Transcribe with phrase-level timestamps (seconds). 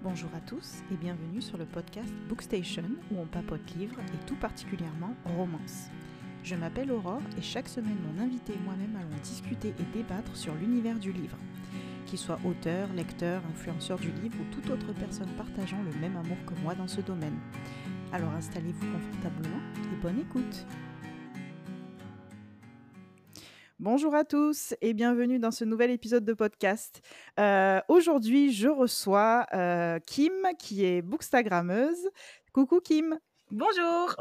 [0.00, 4.36] Bonjour à tous et bienvenue sur le podcast Bookstation où on papote livres et tout
[4.36, 5.88] particulièrement romance.
[6.44, 10.54] Je m'appelle Aurore et chaque semaine mon invité et moi-même allons discuter et débattre sur
[10.54, 11.36] l'univers du livre.
[12.06, 16.38] Qu'il soit auteur, lecteur, influenceur du livre ou toute autre personne partageant le même amour
[16.46, 17.36] que moi dans ce domaine.
[18.12, 19.60] Alors installez-vous confortablement
[19.92, 20.64] et bonne écoute.
[23.80, 27.00] Bonjour à tous et bienvenue dans ce nouvel épisode de podcast.
[27.38, 32.08] Euh, aujourd'hui, je reçois euh, Kim, qui est bookstagrammeuse.
[32.52, 33.20] Coucou Kim.
[33.52, 34.16] Bonjour.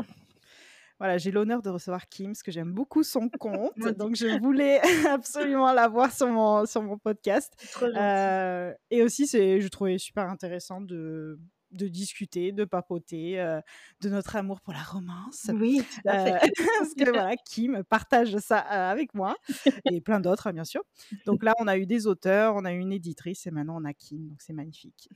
[0.99, 3.79] Voilà, j'ai l'honneur de recevoir Kim, parce que j'aime beaucoup son compte.
[3.97, 7.51] donc, je voulais absolument la voir sur mon, sur mon podcast.
[7.81, 11.39] Euh, et aussi, je trouvais super intéressant de,
[11.77, 13.61] de discuter, de papoter, euh,
[14.01, 15.49] de notre amour pour la romance.
[15.53, 16.33] Oui, tout à fait.
[16.33, 16.47] Euh,
[16.79, 19.35] parce que voilà, Kim partage ça euh, avec moi
[19.91, 20.81] et plein d'autres, bien sûr.
[21.25, 23.85] Donc là, on a eu des auteurs, on a eu une éditrice et maintenant on
[23.85, 25.09] a Kim, donc c'est magnifique.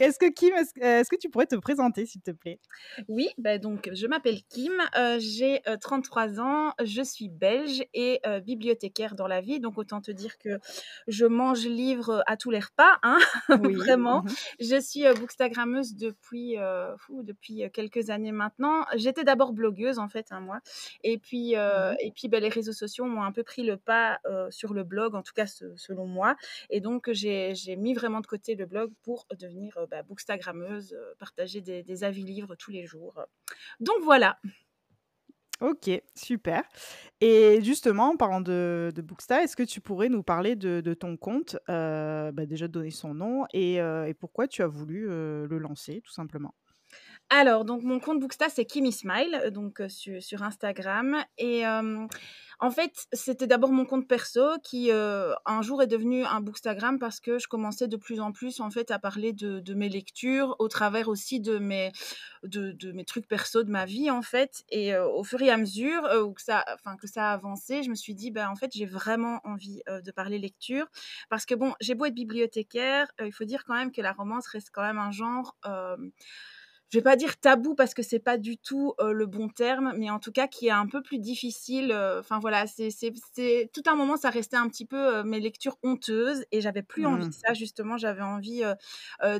[0.00, 2.60] est-ce que Kim, est-ce, que tu pourrais te présenter, s'il te plaît?
[3.08, 4.72] Oui, bah donc je m'appelle Kim,
[5.18, 10.38] j'ai 33 ans, je suis belge et bibliothécaire dans la vie, donc autant te dire
[10.38, 10.58] que
[11.08, 13.18] je mange livres à tous les repas, hein,
[13.48, 14.22] vraiment.
[14.22, 16.56] Mmh je suis bookstagrammeuse depuis,
[17.22, 18.84] depuis quelques années maintenant.
[18.96, 20.60] J'étais d'abord blogueuse en fait, hein, mois.
[21.02, 24.20] Et puis, mmh et puis ben, les réseaux sociaux m'ont un peu pris le pas
[24.50, 26.36] sur le blog, en tout cas selon moi.
[26.70, 31.82] Et donc j'ai mis vraiment de côté le blog pour devenir bah, bookstagrammeuse, partager des,
[31.82, 33.20] des avis livres tous les jours.
[33.80, 34.38] Donc voilà.
[35.60, 36.62] Ok, super.
[37.20, 39.02] Et justement, en parlant de, de
[39.42, 43.46] est-ce que tu pourrais nous parler de, ton compte, euh, bah, déjà donner son nom
[43.52, 46.54] et, euh, pourquoi tu as voulu euh, le lancer, tout simplement?
[47.36, 51.16] Alors, donc mon compte Booksta, c'est Kimi Smile, donc sur, sur, Instagram.
[51.36, 51.66] Et
[52.60, 56.98] en fait, c'était d'abord mon compte perso qui euh, un jour est devenu un bookstagram
[56.98, 60.54] parce que je commençais de plus en plus en fait à parler de, mes lectures
[60.58, 61.92] au travers aussi de mes
[63.06, 66.32] trucs perso de ma vie en fait et euh, au fur et à mesure euh,
[66.32, 66.64] que ça
[67.00, 70.10] que ça a avancé, je me suis dit ben en fait j'ai vraiment envie de
[70.12, 70.86] parler lecture
[71.28, 74.46] parce que bon j'ai beau être bibliothécaire, il faut dire quand même que la romance
[74.46, 75.56] reste quand même un genre
[76.94, 80.10] je vais pas dire tabou parce que c'est pas du tout le bon terme, mais
[80.10, 81.92] en tout cas qui est un peu plus difficile.
[82.20, 83.10] Enfin voilà, c'est
[83.72, 87.24] tout un moment ça restait un petit peu mes lectures honteuses et j'avais plus envie
[87.24, 87.46] de mmh.
[87.46, 87.96] ça justement.
[87.96, 88.62] J'avais envie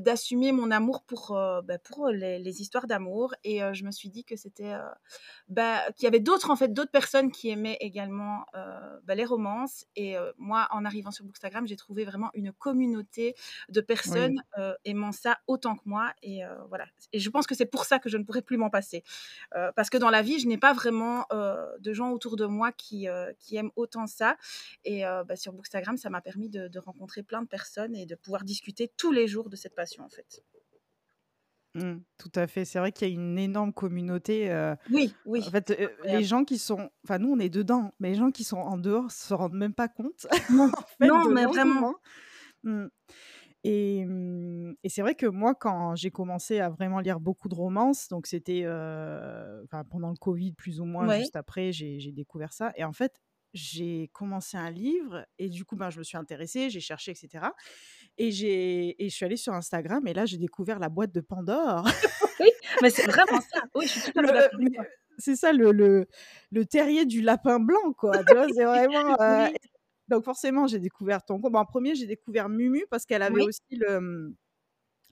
[0.01, 1.29] d'assumer mon amour pour
[1.65, 4.75] bah, pour les, histoires d'amour et je me suis dit que c'était
[5.49, 8.47] bah, qu'il y avait d'autres en fait d'autres personnes qui aimaient également
[9.05, 13.37] bah, les romances et moi en arrivant sur Bookstagram j'ai trouvé vraiment une communauté
[13.69, 14.43] de personnes
[14.85, 18.09] aimant ça autant que moi et voilà et je pense que c'est pour ça que
[18.09, 19.03] je ne pourrais plus m'en passer.
[19.55, 22.47] Euh, parce que dans la vie, je n'ai pas vraiment euh, de gens autour de
[22.47, 24.37] moi qui, euh, qui aiment autant ça.
[24.85, 28.45] Et bah, sur Bookstagram, ça m'a permis de, rencontrer plein de personnes et de pouvoir
[28.45, 30.45] discuter tous les jours de cette passion, en fait.
[31.75, 32.65] Mmh, tout à fait.
[32.65, 34.75] C'est vrai qu'il y a une énorme communauté.
[34.91, 35.43] oui, oui.
[35.47, 36.91] En fait, les gens qui sont.
[37.05, 39.75] Enfin, nous, on est dedans, mais les gens qui sont en dehors se rendent même
[39.75, 40.27] pas compte.
[40.51, 41.95] Non, non mais vraiment.
[42.65, 42.87] Mmh.
[43.65, 47.55] Et, mmh, et c'est vrai que moi, quand j'ai commencé à vraiment lire beaucoup de
[47.55, 52.73] romances, donc c'était euh, pendant le Covid plus ou moins, juste après, j'ai découvert ça.
[52.77, 53.21] Et en fait,
[53.55, 57.47] j'ai commencé un livre et du coup, ben, je me suis intéressée, j'ai cherché, etc.
[58.19, 61.85] Et, et je suis allée sur Instagram et là, j'ai découvert la boîte de Pandore.
[62.41, 62.51] oui,
[62.83, 63.63] mais c'est vraiment ça.
[63.75, 64.51] Oui, je suis tout à fait
[65.19, 66.07] C'est ça, le, le,
[66.51, 68.23] le, terrier du lapin blanc, quoi.
[68.27, 69.17] c'est vraiment.
[69.21, 69.49] Euh,
[70.09, 71.55] donc forcément, j'ai découvert ton compte.
[71.57, 74.35] en premier, j'ai découvert Mumu parce qu'elle avait aussi le,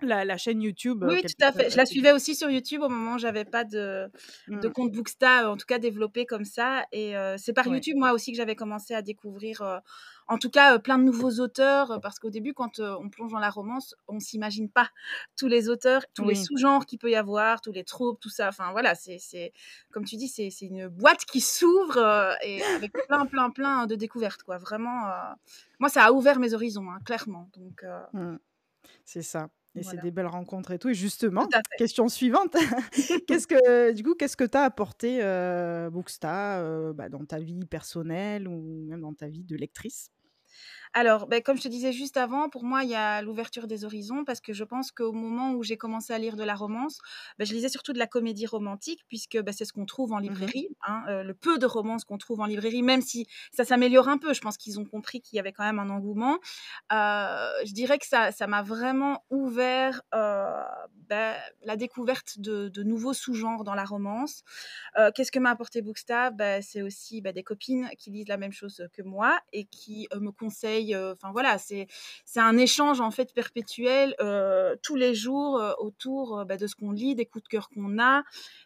[0.06, 1.04] la, chaîne YouTube.
[1.06, 1.70] Oui, tout à fait.
[1.70, 4.10] Je la suivais aussi sur YouTube au moment où j'avais pas de,
[4.48, 4.72] de mmh.
[4.72, 6.84] compte Booksta, en tout cas développé comme ça.
[6.92, 9.82] Et c'est par YouTube, moi aussi, que j'avais commencé à découvrir
[10.28, 13.50] en tout cas plein de nouveaux auteurs, parce qu'au début, quand on plonge dans la
[13.50, 14.88] romance, on s'imagine pas
[15.36, 18.48] tous les auteurs, tous les sous-genres qu'il peut y avoir, tous les tropes, tout ça.
[18.48, 19.52] Enfin voilà, c'est
[19.90, 24.42] comme tu dis, c'est une boîte qui s'ouvre et avec plein, plein, plein de découvertes,
[24.42, 24.58] quoi.
[24.58, 25.02] Vraiment,
[25.78, 27.48] moi, ça a ouvert mes horizons, hein, clairement.
[27.56, 28.36] Donc, mmh.
[29.04, 29.50] C'est ça.
[29.74, 30.90] Et c'est des belles rencontres et tout.
[30.90, 31.48] Et justement,
[31.78, 32.52] question suivante.
[33.26, 37.38] qu'est-ce que, du coup, qu'est-ce que tu as apporté, euh, Booksta, euh, bah, dans ta
[37.38, 40.10] vie personnelle ou même dans ta vie de lectrice?
[40.94, 43.84] Alors, ben, comme je te disais juste avant, pour moi, il y a l'ouverture des
[43.84, 46.98] horizons parce que je pense qu'au moment où j'ai commencé à lire de la romance,
[47.38, 50.18] ben, je lisais surtout de la comédie romantique puisque ben, c'est ce qu'on trouve en
[50.18, 53.64] mmh librairie, hein, euh, le peu de romances qu'on trouve en librairie, même si ça
[53.64, 54.34] s'améliore un peu.
[54.34, 56.38] Je pense qu'ils ont compris qu'il y avait quand même un engouement.
[56.92, 60.02] Euh, je dirais que ça, ça m'a vraiment ouvert
[61.12, 64.42] euh, ben, la découverte de, de nouveaux sous-genres dans la romance.
[65.14, 66.30] Qu'est-ce que m'a apporté Booksta?
[66.30, 70.08] Ben, C'est aussi ben, des copines qui lisent la même chose que moi et qui
[70.14, 70.96] me conseillent conseils.
[70.96, 71.86] Enfin voilà, c'est
[72.24, 74.14] c'est un échange en fait perpétuel
[74.82, 78.24] tous les jours autour bah, de ce qu'on lit, des coups de cœur qu'on a.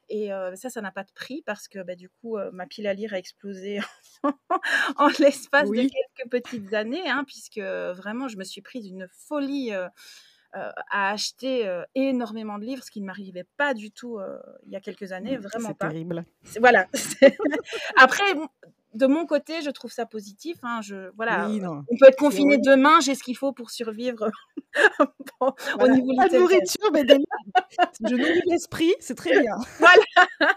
[0.09, 2.95] Et ça, ça n'a pas de prix parce que bah, du coup, ma pile à
[2.95, 3.81] lire a explosé
[4.97, 9.73] en l'espace de quelques petites années, hein, puisque vraiment, je me suis prise une folie
[10.91, 14.19] à acheter énormément de livres, ce qui ne m'arrivait pas du tout
[14.67, 15.87] il y a quelques années, vraiment pas.
[15.87, 16.25] C'est terrible.
[16.61, 16.87] Voilà.
[17.97, 18.25] Après,
[18.97, 20.57] de mon côté, je trouve ça positif.
[20.63, 24.31] Hein, je, voilà, on peut être confiné demain, j'ai ce qu'il faut pour survivre
[25.41, 26.13] au niveau.
[26.17, 29.57] La nourriture, mais je nourris l'esprit, c'est très bien.
[29.79, 30.55] voilà.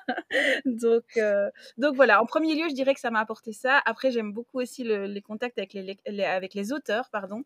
[0.66, 3.82] donc, euh, donc voilà, en premier lieu, je dirais que ça m'a apporté ça.
[3.86, 7.44] Après, j'aime beaucoup aussi les contacts avec les, avec les auteurs, pardon,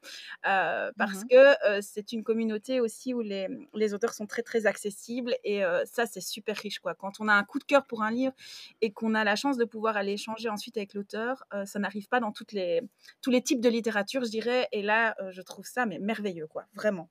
[0.48, 4.42] euh, parce mmh que euh, c'est une communauté aussi où les, les, auteurs sont très
[4.42, 6.94] très accessibles et ça, c'est super riche quoi.
[6.94, 8.34] Quand on a un coup de cœur pour un livre
[8.82, 11.44] et qu'on a la chance de pouvoir aller échanger ensuite avec avec l'auteur.
[11.54, 12.82] Euh, ça n'arrive pas dans toutes les,
[13.22, 14.68] tous les types de littérature, je dirais.
[14.72, 17.10] Et là, euh, je trouve ça mais merveilleux, quoi, vraiment.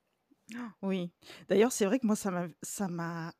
[0.81, 1.11] Oui.
[1.49, 3.33] D'ailleurs, c'est vrai que moi, ça m'a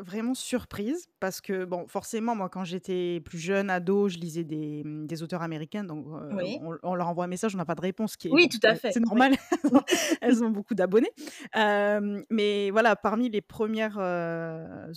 [0.00, 4.82] vraiment surprise parce que, bon, forcément, moi, quand j'étais plus jeune, ado, je lisais des,
[4.84, 8.16] des auteurs américains, donc euh, on, leur envoie un message, on n'a pas de réponse.
[8.16, 8.92] Qui oui, tout à fait.
[8.92, 9.34] C'est normal,
[10.20, 11.10] elles ont beaucoup d'abonnés.
[11.54, 13.98] mais voilà, parmi les premières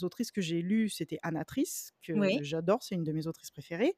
[0.04, 3.96] autrices que j'ai lues, c'était Anatrice, que j'adore, c'est une de mes autrices préférées.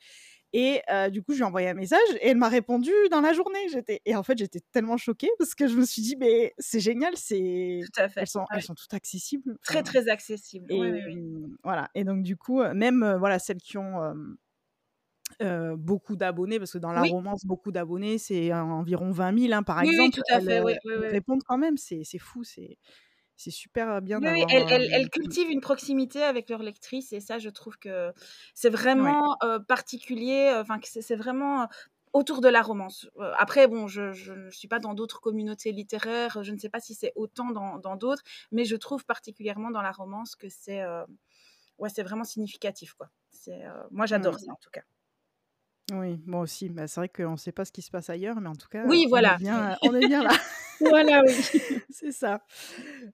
[0.53, 3.33] Et du coup, je lui ai envoyé un message et elle m'a répondu dans la
[3.33, 3.67] journée.
[3.71, 6.79] J'étais et en fait, j'étais tellement choquée parce que je me suis dit mais c'est
[6.79, 8.21] génial, c'est tout à fait.
[8.21, 9.57] Elles sont elles sont toutes accessibles.
[9.63, 10.71] Très très accessibles.
[10.71, 11.89] Et mmh, voilà.
[11.95, 14.13] Et donc du coup, même voilà celles qui ont
[15.75, 19.81] beaucoup d'abonnés, parce que dans la romance, beaucoup d'abonnés, c'est environ 20 000 hein, par
[19.81, 19.99] exemple.
[20.01, 20.61] Oui, tout à fait.
[20.85, 22.77] Elles, répondent quand même, c'est fou, c'est
[23.35, 27.77] c'est super bien oui, elles, cultivent une proximité avec leurs lectrices et ça, je trouve
[27.77, 28.11] que
[28.53, 29.37] c'est vraiment
[29.67, 30.53] particulier.
[30.55, 31.67] Enfin, c'est vraiment
[32.13, 33.09] autour de la romance.
[33.37, 36.93] après, bon, je ne suis pas dans d'autres communautés littéraires, je ne sais pas si
[36.93, 40.83] c'est autant dans d'autres, mais je trouve particulièrement dans la romance que c'est
[41.79, 42.93] ouais, c'est vraiment significatif.
[42.93, 43.09] Quoi.
[43.91, 44.83] moi, j'adore ça en tout cas.
[45.91, 46.69] Oui, moi aussi.
[46.69, 48.69] Bah, c'est vrai qu'on ne sait pas ce qui se passe ailleurs, mais en tout
[48.69, 49.35] cas, oui, voilà.
[49.81, 50.31] on, est bien, là.
[50.79, 51.33] voilà, oui.
[51.89, 52.41] c'est ça.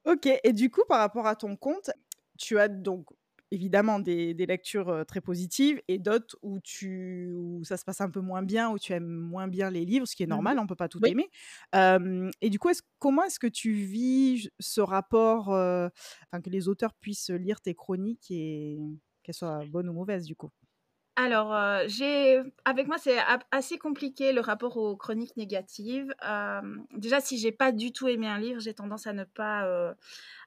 [0.06, 1.90] Ok, et du coup, par rapport à ton compte,
[2.38, 3.08] tu as donc
[3.52, 8.22] évidemment des, lectures très positives et d'autres où, tu, où ça se passe un peu
[8.22, 10.64] moins bien, où tu aimes moins bien les livres, ce qui est mmh normal, on
[10.64, 11.28] ne peut pas tout aimer.
[11.74, 17.32] et du coup, est comment est-ce que tu vis ce rapport, que les auteurs puissent
[17.32, 18.78] lire tes chroniques et
[19.24, 20.52] qu'elles soient bonnes ou mauvaises du coup?
[21.24, 21.54] Alors,
[21.88, 23.18] j'ai avec moi, c'est
[23.52, 26.14] assez compliqué le rapport aux chroniques négatives.
[26.96, 29.94] déjà, si j'ai pas du tout aimé un livre, j'ai tendance à ne pas,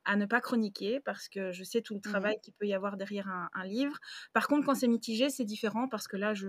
[0.04, 2.74] à ne pas chroniquer parce que je sais tout le mmh travail qu'il peut y
[2.74, 3.98] avoir derrière un, livre.
[4.32, 6.48] Par contre, quand c'est mitigé, c'est différent parce que là, je,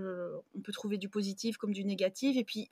[0.55, 2.38] on peut trouver du positif comme du négatif.
[2.38, 2.71] Et puis,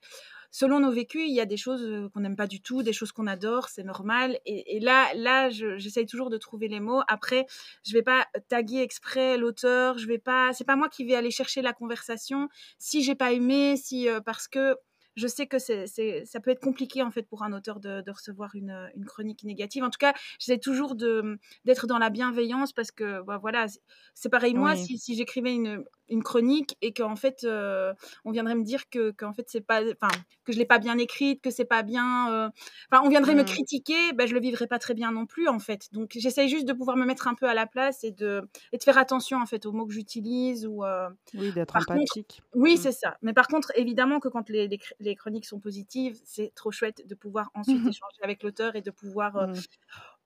[0.50, 3.12] selon nos vécus, il y a des choses qu'on n'aime pas du tout, des choses
[3.12, 4.40] qu'on adore, c'est normal.
[4.46, 7.02] Et, là, là, j'essaye toujours de trouver les mots.
[7.08, 7.46] Après,
[7.86, 9.98] je vais pas taguer exprès l'auteur.
[9.98, 10.54] Je vais pas.
[10.54, 12.50] C'est pas moi qui vais aller chercher la conversation.
[12.80, 14.76] Si j'ai pas aimé, si parce que
[15.16, 15.86] je sais que c'est,
[16.26, 19.84] ça peut être compliqué en fait pour un auteur de, recevoir une, une, chronique négative.
[19.84, 23.68] En tout cas, j'essaie toujours de, d'être dans la bienveillance parce que bah, voilà,
[24.14, 27.94] c'est pareil moi si, si j'écrivais une, une chronique et qu'en fait euh,
[28.26, 30.12] on viendrait me dire que qu'en fait c'est pas enfin
[30.44, 32.50] que je l'ai pas bien écrite que c'est pas bien euh,
[32.92, 33.46] enfin on viendrait me mmh.
[33.46, 36.68] critiquer ben je le vivrais pas très bien non plus en fait donc j'essaye juste
[36.68, 39.42] de pouvoir me mettre un peu à la place et de et de faire attention
[39.42, 42.78] en fait aux mots que j'utilise ou euh, oui d'être empathique oui mmh.
[42.78, 44.70] c'est ça mais par contre évidemment que quand les,
[45.00, 48.92] les, chroniques sont positives c'est trop chouette de pouvoir ensuite échanger avec l'auteur et de
[48.92, 49.54] pouvoir mmh.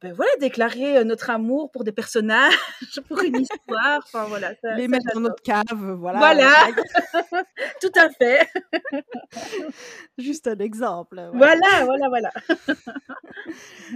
[0.05, 2.53] Ben voilà, déclarer notre amour pour des personnages,
[3.07, 4.03] pour une histoire.
[4.03, 5.63] Enfin, voilà, Les mettre dans notre cave,
[5.97, 6.19] voilà.
[6.19, 6.51] Voilà,
[7.81, 8.47] tout à fait.
[10.19, 11.27] Juste un exemple.
[11.33, 12.31] Voilà, voilà, voilà.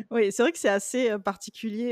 [0.10, 1.92] oui, c'est vrai que c'est assez particulier.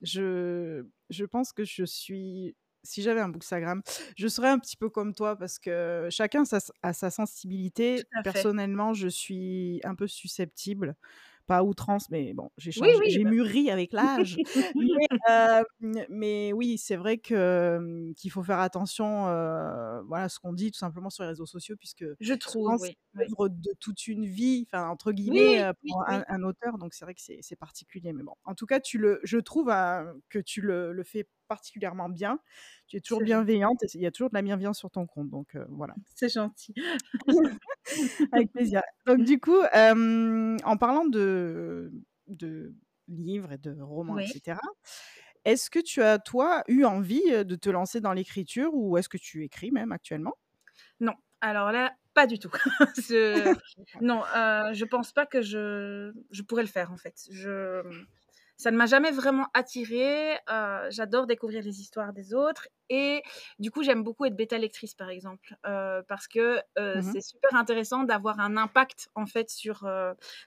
[0.00, 3.82] je, je pense que je suis si j'avais un Bookstagram,
[4.16, 6.44] je serais un petit peu comme toi parce que chacun
[6.82, 8.04] a sa sensibilité.
[8.24, 10.96] Personnellement, je suis un peu susceptible
[11.48, 14.36] pas outrance, mais bon, j'ai j'ai bah mûri avec l'âge.
[16.10, 19.22] mais, oui, c'est vrai que qu'il faut faire attention,
[20.06, 23.72] voilà, ce qu'on dit tout simplement sur les réseaux sociaux, puisque je trouve, l'œuvre de
[23.80, 26.78] toute une vie, enfin entre guillemets, pour un, auteur.
[26.78, 29.72] Donc c'est vrai que c'est particulier, mais bon, en tout cas, tu le, je trouve
[30.28, 32.38] que tu le, le fais particulièrement bien.
[32.86, 35.30] Tu es toujours bienveillante et il y a toujours de la bienveillance sur ton compte.
[35.30, 35.94] Donc voilà.
[36.14, 36.74] C'est gentil.
[38.32, 38.82] Avec plaisir.
[39.06, 41.92] Donc du coup, en parlant de,
[42.28, 42.74] de
[43.08, 44.58] livres et de romans, etc.,
[45.44, 49.16] est-ce que tu as, toi, eu envie de te lancer dans l'écriture ou est-ce que
[49.16, 50.34] tu écris même actuellement?
[51.00, 52.50] Non, Alors là, pas du tout.
[53.08, 53.54] Je
[54.00, 57.14] non, heu, je pense pas que je je pourrais le faire, en fait.
[57.30, 57.82] Je
[58.58, 60.36] ça ne m'a jamais vraiment attirée,
[60.90, 63.22] j'adore découvrir les histoires des autres et
[63.58, 65.56] du coup, j'aime beaucoup être bêta lectrice, par exemple,
[66.08, 66.60] parce que,
[66.94, 69.88] Mmh c'est super intéressant d'avoir un impact, en fait, sur,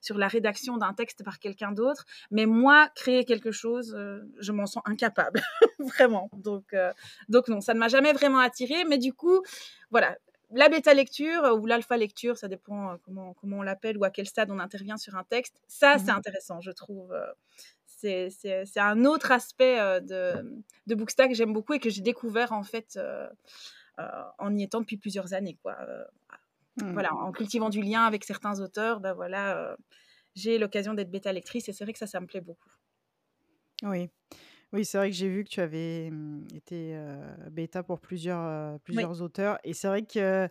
[0.02, 2.06] sur la rédaction d'un texte par quelqu'un d'autre.
[2.32, 3.96] Mais moi, créer quelque chose,
[4.40, 5.42] je m'en sens incapable,
[5.80, 6.30] vraiment.
[6.34, 6.76] Donc
[7.30, 9.42] donc non, ça ne m'a jamais vraiment attirée, mais du coup,
[9.90, 10.18] voilà,
[10.52, 14.28] la bêta lecture ou l'alpha lecture, ça dépend, comment comment on l'appelle ou à quel
[14.28, 15.62] stade on intervient sur un texte.
[15.68, 17.14] Ça, c'est Mmh intéressant, je trouve,
[18.02, 20.96] c'est c'est c'est un autre aspect, heu, de de
[21.28, 23.28] que j'aime beaucoup et que j'ai découvert, en fait, heu
[24.00, 24.04] heu,
[24.40, 25.78] en y étant depuis plusieurs années, quoi,
[26.76, 27.02] Mmh.
[27.02, 29.76] voilà, en cultivant du lien avec certains auteurs, bah, voilà,
[30.36, 32.70] j'ai l'occasion d'être bêta lectrice et c'est vrai que ça, ça me plaît beaucoup.
[33.84, 34.10] Oui.
[34.74, 36.96] Oui, c'est vrai que j'ai vu que tu avais, mmh, été,
[37.52, 38.40] bêta pour plusieurs,
[38.76, 40.48] heu, Oui, plusieurs auteurs et c'est vrai que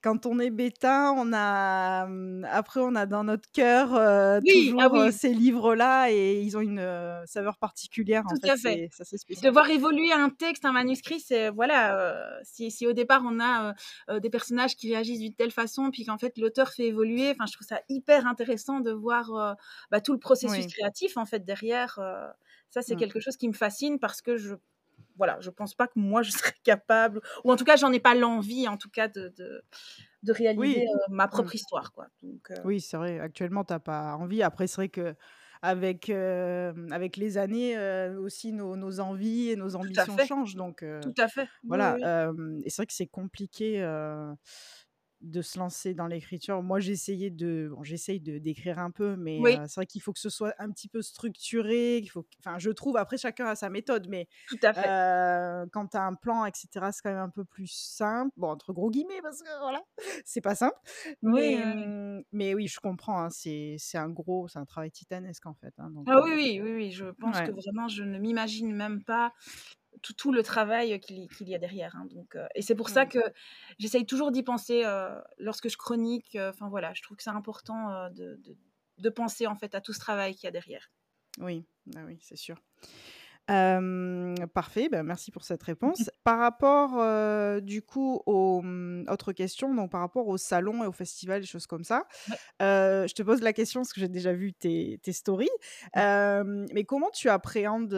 [0.00, 4.88] quand on est bêta, on a, mmh, après on a dans notre cœur, oui, ah
[4.88, 6.80] toujours, oui, ces livres-là et ils ont une,
[7.26, 8.80] saveur particulière en tout fait, à fait.
[8.80, 12.92] c'est c'est assez De voir évoluer un texte, un manuscrit, c'est voilà, si si au
[12.94, 13.74] départ on a,
[14.20, 17.54] des personnages qui réagissent d'une telle façon, puis qu'en fait l'auteur fait évoluer, enfin je
[17.54, 19.56] trouve ça hyper intéressant de voir,
[19.90, 20.74] bah, tout le processus Oui.
[20.78, 22.00] créatif en fait derrière,
[22.74, 23.04] ça c'est Mmh.
[23.04, 24.56] quelque chose qui me fascine parce que je
[25.16, 28.00] voilà, je pense pas que moi je serais capable ou en tout cas j'en ai
[28.00, 29.62] pas l'envie en tout cas de de
[30.24, 30.82] de réaliser, Oui.
[30.82, 34.42] heu, ma propre histoire quoi, donc heu, Oui, c'est vrai, actuellement, tu as pas envie.
[34.42, 37.76] Après, c'est vrai qu'avec, hem, avec les années,
[38.18, 41.50] aussi nos nos envies et nos ambitions changent donc tout à fait.
[41.68, 42.10] Oui, voilà, oui.
[42.64, 43.80] et c'est vrai que c'est compliqué,
[45.24, 46.62] de se lancer dans l'écriture.
[46.62, 50.12] Moi, essayé de bon, j'essaye de d'écrire un peu, mais Oui, c'est vrai qu'il faut
[50.12, 53.56] que ce soit un petit peu structuré, qu'il faut enfin, je trouve, après chacun a
[53.56, 54.94] sa méthode, mais tout à fait.
[55.72, 58.32] quand tu as un plan et cetera, c'est quand même un peu plus simple.
[58.36, 59.82] Bon, entre gros guillemets, parce que voilà,
[60.24, 60.78] c'est pas simple.
[61.22, 61.94] Oui, Mais, oui.
[62.32, 65.74] mais oui, je comprends, hein, c'est c'est un gros c'est un travail titanesque, en fait,
[65.78, 69.02] hein, donc Ah oui, oui, oui, oui, je pense que vraiment je ne m'imagine même
[69.04, 69.32] pas
[70.04, 73.18] tout tout le travail, qu'il y a derrière, hein, donc et c'est pour ça que
[73.78, 74.84] j'essaye toujours d'y penser,
[75.38, 78.56] lorsque je chronique, enfin voilà, je trouve que c'est important, de de
[78.98, 80.90] de penser en fait à tout ce travail qu'il y a derrière.
[81.38, 81.64] oui,
[81.96, 82.56] ah oui, c'est sûr.
[83.46, 86.10] Parfait, bah, merci pour cette réponse.
[86.24, 90.92] Par rapport, du coup, aux, mmh, autres questions, donc par rapport aux salons et aux
[90.92, 92.38] festivals, des choses comme ça, Ouais.
[92.60, 95.50] je te pose la question parce que j'ai déjà vu tes tes stories.
[95.96, 97.92] Mais comment tu appréhendes,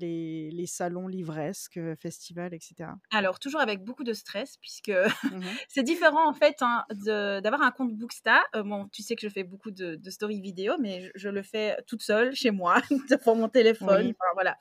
[0.00, 2.96] les les salons livresques, festivals et cetera?
[3.10, 4.90] Alors toujours avec beaucoup de stress puisque
[5.30, 8.42] Mmh c'est différent en fait, hein, d'avoir un compte Booksta.
[8.64, 11.42] Bon, tu sais que je fais beaucoup de de stories vidéo, mais je je le
[11.42, 14.53] fais toute seule chez moi devant mon téléphone, Oui, enfin voilà.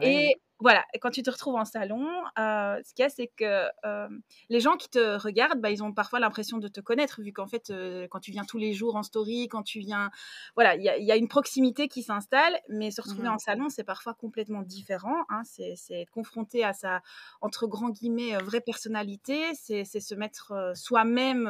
[0.00, 2.06] Et voilà, quand tu te retrouves en salon,
[2.38, 5.82] heu, ce qu'il y a, c'est que, hem, les gens qui te regardent, bah, ils
[5.82, 8.72] ont parfois l'impression de te connaître vu qu'en fait, heu, quand tu viens tous les
[8.72, 10.10] jours en story, quand tu viens
[10.54, 13.28] voilà, il y a il y a une proximité qui s'installe, mais se retrouver Mmh
[13.28, 15.42] en salon, c'est parfois complètement différent, hein.
[15.44, 17.02] C'est être confronté à sa,
[17.40, 21.48] entre grands guillemets, «vraie personnalité», c'est se mettre, soi-même,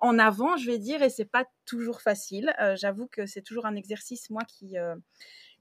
[0.00, 2.54] en avant, je vais dire et c'est pas toujours facile.
[2.76, 4.76] J'avoue que c'est toujours un exercice, moi, qui,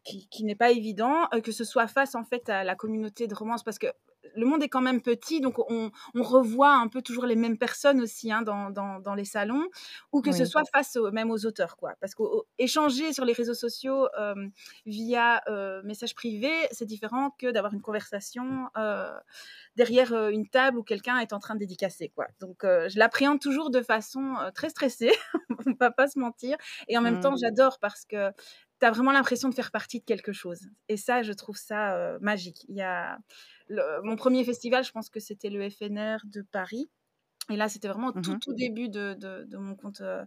[0.05, 3.27] qui, qui n'est pas évident, euh, que ce soit face en fait à la communauté
[3.27, 3.88] de romance, parce que
[4.35, 7.57] le monde est quand même petit, donc on, on revoit un peu toujours les mêmes
[7.57, 9.67] personnes aussi hein, dans, dans, dans, les salons,
[10.12, 11.93] ou que ce soit face au, même aux auteurs, quoi.
[12.00, 14.47] Parce qu'échanger sur les réseaux sociaux euh,
[14.85, 19.12] via euh, message privé, c'est différent que d'avoir une conversation euh,
[19.75, 22.27] derrière une table où quelqu'un est en train de dédicacer, quoi.
[22.39, 25.12] Donc je l'appréhende toujours de façon très stressée,
[25.65, 26.57] on va pas se mentir,
[26.88, 27.21] et en même Mmh.
[27.21, 28.31] temps j'adore parce que
[28.79, 30.67] tu as vraiment l'impression de faire partie de quelque chose.
[30.89, 32.65] Et ça, je trouve ça euh, magique.
[32.67, 33.17] Il y a
[33.67, 36.89] le, mon premier festival, je pense que c'était le FNR de Paris.
[37.50, 40.24] Et là, c'était vraiment au tout, Mmh tout début de, de, de mon compte euh,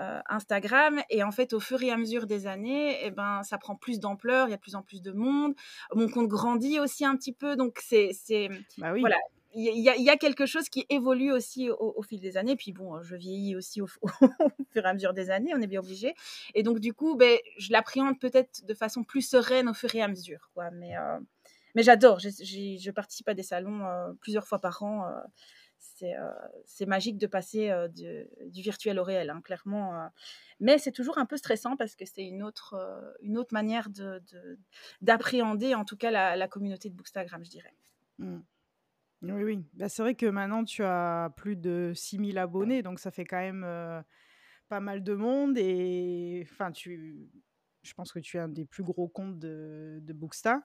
[0.00, 1.00] euh, Instagram.
[1.10, 4.00] Et en fait, au fur et à mesure des années, eh ben, ça prend plus
[4.00, 5.54] d'ampleur, il y a de plus en plus de monde.
[5.94, 7.56] Mon compte grandit aussi un petit peu.
[7.56, 8.10] Donc, c'est.
[8.12, 9.00] c'est Bah oui.
[9.00, 9.16] voilà.
[9.54, 12.54] Il y, a, quelque chose qui évolue aussi au, fil des années.
[12.54, 14.04] Puis bon, je vieillis aussi au, fur
[14.74, 16.14] et à mesure des années, on est bien obligé.
[16.54, 20.02] Et donc, du coup, ben, je l'appréhende peut-être de façon plus sereine au fur et
[20.02, 20.50] à mesure.
[20.54, 20.70] Quoi.
[20.70, 21.18] Mais, euh,
[21.74, 22.18] mais j'adore.
[22.18, 25.06] Je participe à des salons euh, plusieurs fois par an.
[25.06, 25.20] Euh,
[25.78, 30.10] c'est euh, magique de passer du virtuel au réel, hein, clairement.
[30.58, 32.74] Mais c'est toujours un peu stressant parce que c'est une autre,
[33.20, 33.88] une autre manière
[35.00, 37.74] d'appréhender, de, de, en tout cas, la, la, communauté de Bookstagram, je dirais.
[38.18, 38.40] Mmh.
[39.22, 39.64] Oui, oui.
[39.74, 43.38] Bah, c'est vrai que maintenant, tu as plus de 6000 abonnés, donc ça fait quand
[43.38, 44.00] même euh,
[44.68, 45.58] pas mal de monde.
[45.58, 47.28] Et enfin, tu...
[47.82, 50.62] je pense que tu es un des plus gros comptes de, de Booksta.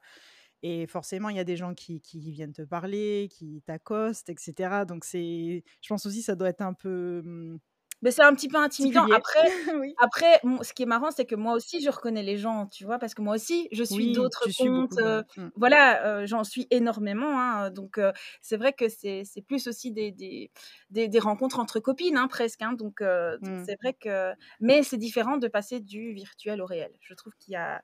[0.64, 4.86] Et forcément, il y a des gens qui, qui viennent te parler, qui t'accostent, etc.
[4.86, 7.60] Donc, c'est, je pense aussi, ça doit être un peu.
[8.04, 9.08] Mais c'est un petit peu intimidant.
[9.12, 9.40] Après,
[9.98, 13.00] après ce qui est marrant, c'est que moi aussi, je reconnais les gens, tu vois,
[13.00, 15.00] parce que moi aussi, je suis d'autres comptes.
[15.00, 15.48] Euh, mmh.
[15.56, 17.40] Voilà, euh, j'en suis énormément.
[17.40, 20.52] Hein, donc, euh, c'est vrai que c'est plus aussi des, des,
[20.90, 22.62] des, rencontres entre copines, hein, presque.
[22.62, 23.64] Hein, donc, mmh.
[23.66, 24.34] c'est vrai que.
[24.60, 26.92] Mais c'est différent de passer du virtuel au réel.
[27.00, 27.82] Je trouve qu'il y a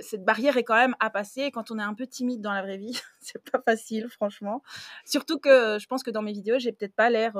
[0.00, 2.62] cette barrière est quand même à passer quand on est un peu timide dans la
[2.62, 3.00] vraie vie.
[3.20, 4.62] c'est pas facile, franchement.
[5.04, 7.38] Surtout que je pense que dans mes vidéos, j'ai peut-être pas l'air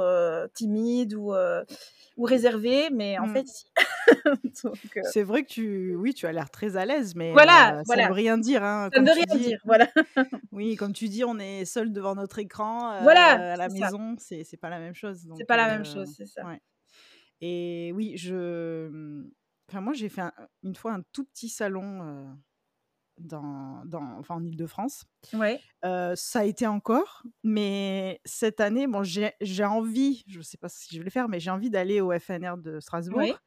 [0.55, 1.35] timide ou,
[2.17, 3.33] ou réservée, mais en mmh.
[3.33, 3.67] fait, si.
[5.12, 8.07] c'est vrai que tu, oui, tu as l'air très à l'aise, mais voilà, ça ne
[8.07, 8.62] veut rien dire.
[8.62, 9.88] Hein, ça ne veut rien dire, voilà.
[10.53, 14.61] oui, comme tu dis, on est seul devant notre écran voilà, à la maison, c'est
[14.61, 15.26] pas la même chose.
[15.37, 16.43] C'est pas la même chose, c'est ça.
[17.41, 19.31] Et oui, je mmh,
[19.68, 20.23] Enfin, moi, j'ai fait
[20.62, 22.37] une fois un tout petit salon
[23.18, 25.04] dans, dans, enfin, en Ile-de-France.
[25.33, 25.61] Ouais.
[25.83, 30.94] ça a été encore, mais cette année, bon, j'ai envie, je ne sais pas si
[30.94, 33.38] je vais le faire, mais j'ai envie d'aller au FNR de Strasbourg.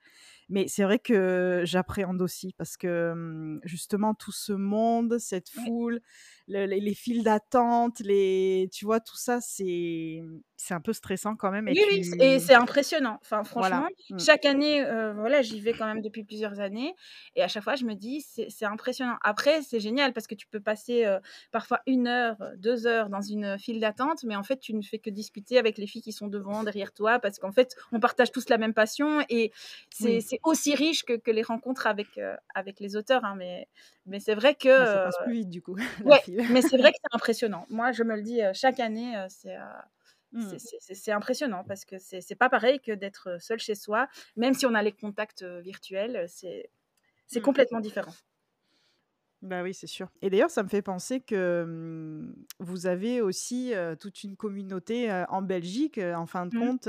[0.49, 5.99] Mais c'est vrai que j'appréhende aussi parce que mmh, justement tout ce monde, cette foule,
[6.47, 10.23] les, files d'attente, les, tu vois, tout ça, c'est
[10.57, 11.67] c'est un peu stressant quand même.
[11.67, 13.19] Et oui, oui, et c'est impressionnant.
[13.21, 14.19] Enfin, franchement, mmh.
[14.19, 14.83] chaque année,
[15.15, 16.95] voilà, j'y vais quand même depuis plusieurs années,
[17.35, 19.17] et à chaque fois, je me dis, c'est impressionnant.
[19.21, 21.05] Après, c'est génial parce que tu peux passer
[21.51, 24.97] parfois une heure, deux heures dans une file d'attente, mais en fait, tu ne fais
[24.97, 28.31] que discuter avec les filles qui sont devant, derrière toi, parce qu'en fait, on partage
[28.31, 29.51] tous la même passion, et
[29.91, 32.19] c'est aussi riche que, que, les rencontres avec
[32.55, 33.67] avec les auteurs, hein, mais
[34.07, 34.69] mais c'est vrai que.
[34.69, 35.75] ça passe plus vite du coup.
[36.05, 37.65] Ouais, mais c'est vrai que c'est impressionnant.
[37.69, 39.13] Moi, je me le dis chaque année,
[40.31, 40.57] mmh.
[40.57, 41.11] c'est.
[41.11, 44.81] Impressionnant parce que c'est pas pareil que d'être seul chez soi, même si on a
[44.81, 46.69] les contacts virtuels, c'est
[47.35, 47.39] mmh.
[47.41, 48.13] complètement différent.
[49.43, 50.09] Bah oui, c'est sûr.
[50.23, 55.41] Et d'ailleurs, ça me fait penser que mmh, vous avez aussi toute une communauté en
[55.41, 56.87] Belgique, en fin de compte,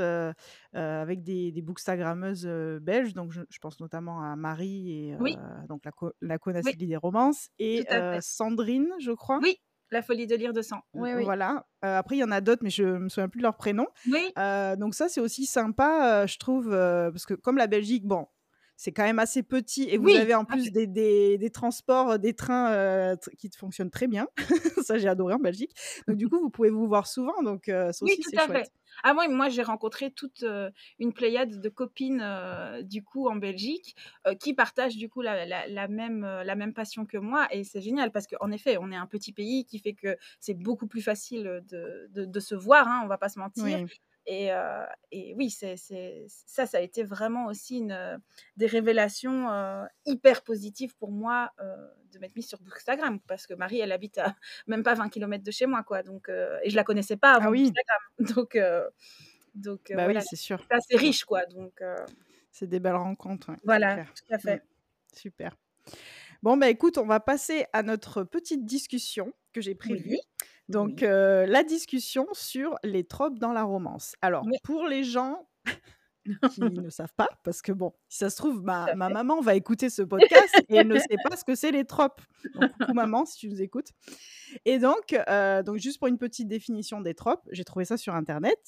[0.73, 2.47] avec des, des bookstagrammeuses
[2.80, 3.14] belges.
[3.14, 5.16] Donc, je, pense notamment à Marie, et,
[5.68, 5.92] donc la,
[6.23, 7.85] la des romances, et
[8.21, 9.40] Sandrine, je crois.
[9.42, 9.59] Oui,
[9.90, 10.81] la folie de lire de sang.
[10.94, 11.24] Oui, oui.
[11.24, 11.66] Voilà.
[11.83, 13.87] après, il y en a d'autres, mais je me souviens plus de leur prénom.
[14.11, 14.33] Oui.
[14.79, 18.27] donc ça, c'est aussi sympa, je trouve, parce que comme la Belgique, bon,
[18.79, 23.17] c'est quand même assez petit et vous avez en plus des, des, transports, des trains
[23.37, 24.29] qui fonctionnent très bien.
[24.85, 25.75] ça, j'ai adoré en Belgique.
[26.07, 27.43] Donc, du coup, vous pouvez vous voir souvent.
[27.43, 28.67] Donc, ça aussi, c'est chouette.
[28.67, 28.73] Fait.
[29.03, 30.45] Ah moi, moi j'ai rencontré toute
[30.99, 32.25] une pléiade de copines
[32.83, 33.97] du coup en Belgique
[34.41, 38.11] qui partagent du coup la, la, même, la même passion que moi et c'est génial
[38.11, 41.62] parce qu'en effet on est un petit pays qui fait que c'est beaucoup plus facile
[41.71, 43.87] de, de, se voir, hein, on va pas se mentir.
[44.31, 44.51] Et,
[45.11, 45.77] et oui, c'est,
[46.29, 48.21] ça, ça a été vraiment aussi une,
[48.59, 49.49] des révélations
[50.05, 51.51] hyper positives pour moi
[52.12, 54.37] de m'être mise sur Instagram parce que Marie, elle habite à
[54.67, 56.03] même pas 20 km de chez moi, quoi.
[56.03, 57.73] Donc, et je la connaissais pas avant ah oui.
[58.19, 58.59] Donc,
[59.55, 60.62] donc bah oui, c'est sûr.
[60.71, 61.47] C'est assez riche, quoi.
[61.47, 61.83] Donc,
[62.53, 63.53] c'est des belles rencontres.
[63.64, 64.62] voilà, tout à fait.
[65.14, 65.57] Super.
[66.43, 70.19] Bon, bah écoute, on va passer à notre petite discussion que j'ai prévue.
[70.68, 74.14] Donc, la discussion sur les tropes dans la romance.
[74.20, 75.48] Alors, pour les gens
[76.52, 79.90] qui ne savent pas, parce que bon, si ça se trouve, ma, maman va écouter
[79.90, 82.20] ce podcast et elle ne sait pas ce que c'est les tropes.
[82.54, 83.92] Donc, coucou maman, si tu nous écoutes.
[84.64, 85.16] Et donc,
[85.64, 88.59] donc, juste pour une petite définition des tropes, j'ai trouvé ça sur Internet.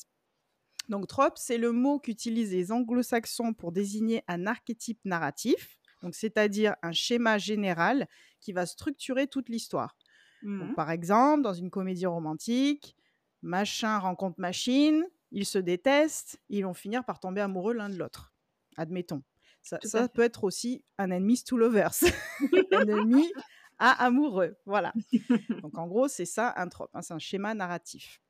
[0.88, 6.74] Donc, trope, c'est le mot qu'utilisent les anglo-saxons pour désigner un archétype narratif, donc c'est-à-dire
[6.82, 8.08] un schéma général
[8.40, 9.96] qui va structurer toute l'histoire.
[10.42, 12.96] Mmh par exemple, dans une comédie romantique,
[13.42, 18.33] machin rencontre machine, ils se détestent, ils vont finir par tomber amoureux l'un de l'autre.
[18.76, 19.22] Admettons.
[19.62, 21.92] Ça, peut être aussi un ennemi to lovers.
[22.72, 23.31] ennemi
[23.79, 24.57] à amoureux.
[24.64, 24.92] Voilà.
[25.62, 26.90] Donc en gros, c'est ça un trope.
[26.94, 28.20] Hein, c'est un schéma narratif.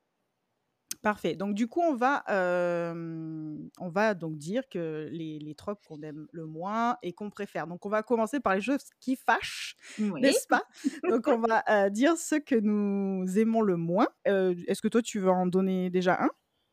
[1.03, 1.35] Parfait.
[1.35, 6.27] Donc du coup, on va, on va donc dire que les, les tropes qu'on aime
[6.33, 7.67] le moins et qu'on préfère.
[7.67, 10.63] Donc on va commencer par les choses qui fâchent, n'est-ce pas?
[11.09, 14.09] Donc on va dire ce que nous aimons le moins.
[14.25, 16.31] Est-ce que toi, tu veux en donner déjà un?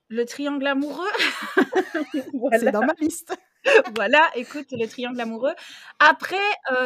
[0.09, 1.07] Le triangle amoureux.
[2.59, 3.33] C'est dans ma liste.
[3.95, 5.53] voilà, écoute, le triangle amoureux.
[5.99, 6.35] Après,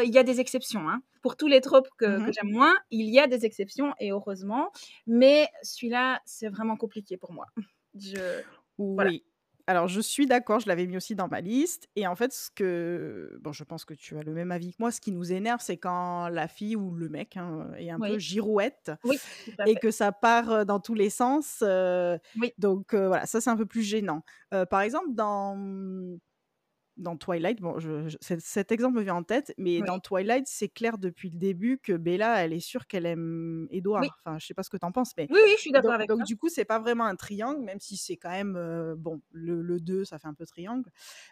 [0.04, 0.88] il y a des exceptions.
[0.88, 4.12] Hein pour tous les tropes que, mmh j'aime moins, il y a des exceptions et
[4.12, 4.72] heureusement.
[5.08, 7.48] Mais celui-là, c'est vraiment compliqué pour moi.
[7.96, 8.42] Je...
[8.78, 9.24] Oui.
[9.68, 11.88] Alors, je suis d'accord, je l'avais mis aussi dans ma liste.
[11.96, 13.38] Et en fait, ce que.
[13.42, 14.92] Bon, je pense que tu as le même avis que moi.
[14.92, 18.18] Ce qui nous énerve, c'est quand la fille ou le mec hein, est un peu
[18.18, 18.92] girouette.
[19.04, 19.20] Oui,
[19.68, 21.64] et que ça part dans tous les sens.
[22.38, 22.54] oui.
[22.58, 24.24] Donc, voilà, ça, c'est un peu plus gênant.
[24.50, 25.56] par exemple, dans
[26.98, 30.98] dans Twilight, bon, je, cet exemple me vient en tête, mais dans Twilight, c'est clair
[30.98, 34.08] depuis le début que Bella, elle est sûre qu'elle aime Edward.
[34.20, 35.28] Enfin, je sais pas ce que tu en penses, mais.
[35.30, 36.18] Oui, oui, je suis d'accord avec toi.
[36.18, 38.96] Donc, du coup, c'est pas vraiment un triangle, même si c'est quand même.
[38.98, 40.90] bon, le, le, 2, ça fait un peu triangle.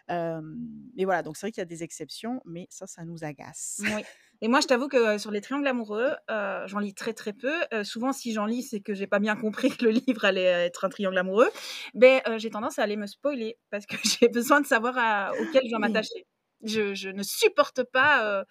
[0.08, 3.80] mais voilà, donc c'est vrai qu'il y a des exceptions, mais ça, ça nous agace.
[3.84, 4.02] Oui.
[4.42, 7.54] Et moi, je t'avoue que sur les triangles amoureux, j'en lis très très peu.
[7.84, 10.84] souvent, si j'en lis, c'est que j'ai pas bien compris que le livre allait être
[10.84, 11.50] un triangle amoureux.
[11.94, 15.62] Mais j'ai tendance à aller me spoiler parce que j'ai besoin de savoir à, auquel
[15.64, 16.26] je dois m'attacher.
[16.62, 18.44] Je, je, ne supporte pas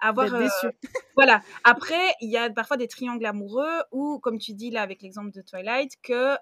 [0.00, 0.28] avoir.
[1.16, 1.42] voilà.
[1.64, 5.30] Après, il y a parfois des triangles amoureux où, comme tu dis là avec l'exemple
[5.30, 6.36] de Twilight, que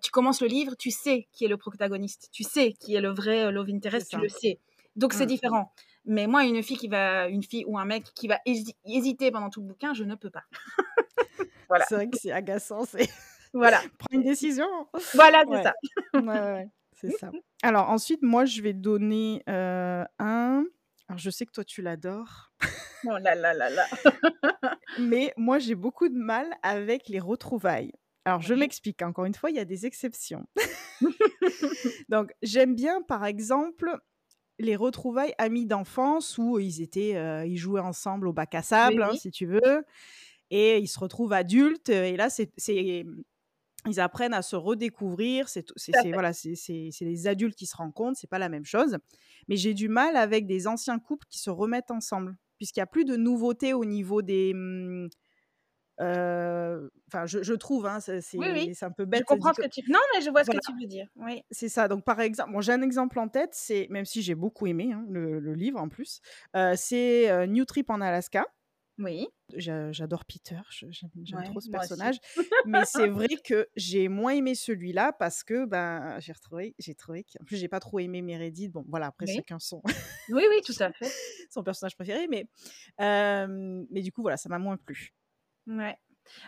[0.00, 3.10] tu commences le livre, tu sais qui est le protagoniste, tu sais qui est le
[3.10, 4.60] vrai love interest, tu le sais.
[4.96, 5.28] Donc c'est mmh.
[5.28, 5.72] différent.
[6.06, 8.38] Mais moi, une fille qui va, une fille ou un mec qui va
[8.84, 10.44] hésiter pendant tout le bouquin, je ne peux pas.
[11.68, 11.84] voilà.
[11.88, 12.84] C'est vrai que c'est agaçant.
[12.84, 13.08] C'est
[13.52, 13.80] voilà.
[13.98, 14.66] Prends une décision.
[15.14, 15.74] Voilà, c'est ça.
[16.14, 17.30] ouais, ouais, c'est ça.
[17.62, 20.64] Alors ensuite, moi, je vais donner euh, un.
[21.08, 22.52] Alors je sais que toi, tu l'adores.
[23.04, 23.86] oh là là là là.
[24.98, 27.92] Mais moi, j'ai beaucoup de mal avec les retrouvailles.
[28.26, 29.02] Alors, je m'explique.
[29.02, 30.46] Encore une fois, il y a des exceptions.
[32.08, 33.96] Donc, j'aime bien, par exemple,
[34.58, 39.12] les retrouvailles amis d'enfance où ils étaient, ils jouaient ensemble au bac à sable, hein,
[39.18, 39.84] si tu veux,
[40.50, 41.88] et ils se retrouvent adultes.
[41.88, 42.52] Et là, c'est,
[43.86, 45.48] ils apprennent à se redécouvrir.
[45.48, 45.64] C'est,
[46.12, 48.18] voilà, c'est, les adultes qui se rencontrent.
[48.18, 48.98] C'est pas la même chose.
[49.48, 52.86] Mais j'ai du mal avec des anciens couples qui se remettent ensemble, puisqu'il y a
[52.86, 55.08] plus de nouveautés au niveau des mmh,
[55.98, 59.20] Enfin, je, trouve, hein, c'est un peu bête.
[59.20, 59.80] Je comprends ce que tu...
[59.90, 61.06] Non, mais je vois ce que tu veux dire.
[61.16, 61.42] Oui.
[61.50, 61.88] C'est ça.
[61.88, 65.04] Donc, par exemple, j'ai un exemple en tête, c'est même si j'ai beaucoup aimé hein,
[65.08, 66.20] le, livre en plus,
[66.74, 68.46] c'est New Trip en Alaska.
[68.98, 69.28] Oui.
[69.56, 72.16] J'adore Peter, j'aime trop ce personnage.
[72.64, 77.24] mais c'est vrai que j'ai moins aimé celui-là parce que ben, j'ai retrouvé, j'ai trouvé
[77.24, 78.72] qu'en plus j'ai pas trop aimé Meredith.
[78.72, 79.82] Bon, voilà, après chacun son.
[80.30, 81.10] oui, oui, tout à fait.
[81.50, 82.48] son personnage préféré, mais
[82.98, 85.12] mais du coup voilà, ça m'a moins plu.
[85.66, 85.96] Ouais.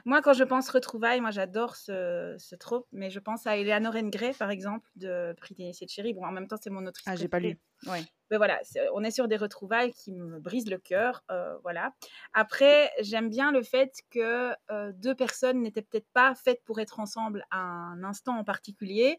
[0.04, 3.94] Moi, quand je pense retrouvailles, moi j'adore ce, ce trope, mais je pense à Eleanor
[4.04, 6.14] Grey, par exemple, de Prix et de Chéri.
[6.14, 7.06] Bon, en même temps, c'est mon autrice.
[7.06, 7.58] Ah, j'ai pas lu.
[7.86, 8.02] Ouais.
[8.30, 8.60] Mais voilà,
[8.92, 11.24] on est sur des retrouvailles qui me brisent le cœur.
[11.30, 11.92] Euh, voilà.
[12.34, 17.00] Après, j'aime bien le fait que euh, deux personnes n'étaient peut-être pas faites pour être
[17.00, 19.16] ensemble à un instant en particulier,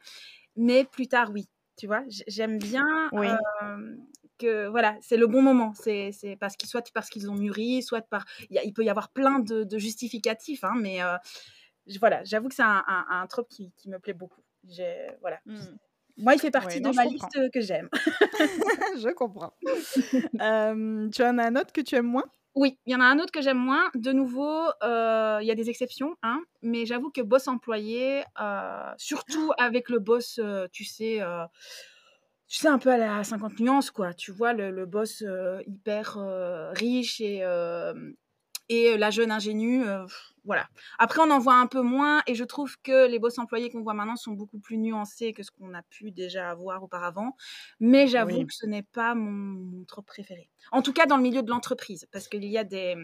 [0.56, 1.50] mais plus tard, oui.
[1.78, 3.28] Tu vois, j'aime bien oui.
[3.64, 3.96] Euh,
[4.40, 5.74] que voilà, c'est le bon moment.
[5.76, 9.40] C'est parce qu'ils soit parce qu'ils ont mûri, soit par il, peut y avoir plein
[9.40, 11.16] de, justificatifs, hein, mais euh,
[12.00, 14.42] voilà, j'avoue que c'est un, un, trope qui, me plaît beaucoup.
[15.22, 15.40] Voilà.
[15.46, 15.60] Mmh.
[16.18, 17.90] Moi, il fait partie de ma liste que j'aime.
[18.98, 19.54] je comprends.
[21.14, 22.26] tu en as un autre que tu aimes moins?
[22.56, 23.90] Oui, il y en a un autre que j'aime moins.
[23.96, 28.92] De nouveau, euh, il y a des exceptions, hein, mais j'avoue que boss employé, euh,
[28.98, 31.22] surtout avec le boss, tu sais
[32.50, 34.14] tu sais, un peu à la 50 nuances, quoi.
[34.14, 37.94] Tu vois, le, le boss euh, hyper euh, riche et, euh,
[38.70, 39.84] et la jeune ingénue,
[40.46, 40.68] voilà.
[40.98, 43.82] Après, on en voit un peu moins et je trouve que les boss employés qu'on
[43.82, 47.36] voit maintenant sont beaucoup plus nuancés que ce qu'on a pu déjà avoir auparavant.
[47.80, 50.50] Mais j'avoue que ce n'est pas mon, mon trop préféré.
[50.72, 52.96] En tout cas, dans le milieu de l'entreprise, parce qu'il y a des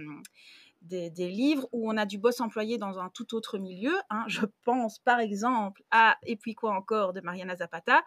[0.85, 3.93] des, livres où on a du boss employé dans un tout autre milieu.
[4.09, 4.23] Hein.
[4.27, 8.03] Je pense par exemple à Et puis quoi encore de Mariana Zapata.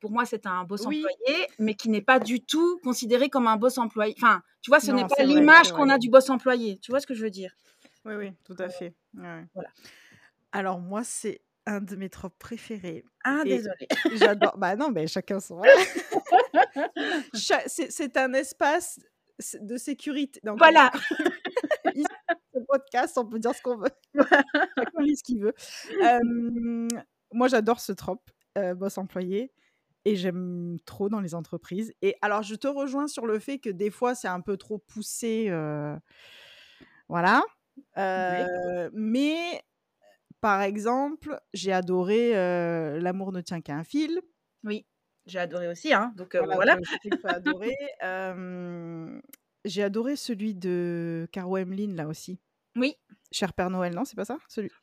[0.00, 3.56] Pour moi, c'est un boss employé, mais qui n'est pas du tout considéré comme un
[3.56, 4.14] boss employé.
[4.18, 6.78] Enfin, tu vois, ce n'est pas l'image qu'on a du boss employé.
[6.78, 7.52] Tu vois ce que je veux dire?
[8.04, 8.94] Oui, oui, tout à fait.
[9.14, 9.70] Voilà.
[10.52, 13.04] Alors moi, c'est un de mes tropes préférés.
[13.24, 13.86] Ah, désolé.
[14.14, 14.56] J'adore.
[14.58, 15.62] bah non, mais chacun son.
[17.34, 19.00] c'est un espace
[19.60, 20.40] de sécurité.
[20.44, 20.90] Donc, voilà.
[22.68, 23.90] Podcast, on peut dire ce qu'on veut.
[24.78, 25.54] Chacun lit ce qu'il veut.
[27.32, 28.30] moi, j'adore ce trope,
[28.76, 29.52] boss employé.
[30.04, 31.92] Et j'aime trop dans les entreprises.
[32.02, 34.78] Et alors, je te rejoins sur le fait que des fois, c'est un peu trop
[34.78, 35.52] poussé.
[37.08, 37.42] Voilà.
[37.96, 39.62] Mais,
[40.40, 42.32] par exemple, j'ai adoré
[43.00, 44.20] L'amour ne tient qu'à un fil.
[44.64, 44.86] Oui,
[45.26, 45.92] j'ai adoré aussi.
[45.92, 46.76] Hein, donc voilà.
[47.04, 47.76] j'ai adoré
[49.66, 52.38] celui de Caro Emeline, là aussi.
[52.76, 52.96] Oui.
[53.30, 54.38] Cher Père Noël, non, c'est pas ça?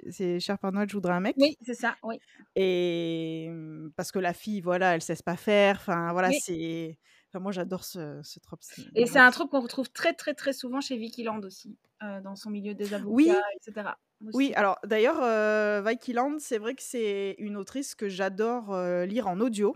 [0.09, 1.35] C'est Cher Père Noël, je voudrais un mec.
[1.37, 2.19] Oui, c'est ça, oui.
[2.55, 5.77] Et mmh, parce que la fille, voilà, elle sait pas faire.
[5.77, 6.97] Enfin, voilà, c'est.
[7.35, 8.61] moi, j'adore ce, ce trope.
[8.95, 12.21] Et c'est un trope qu'on retrouve très, très, très souvent chez Vicky Land aussi, euh,
[12.21, 13.31] dans son milieu des avocats, oui.
[13.61, 13.89] etc.
[14.33, 19.05] Oui, alors d'ailleurs, euh, Vicky Land, c'est vrai que c'est une autrice que j'adore euh,
[19.05, 19.75] lire en audio.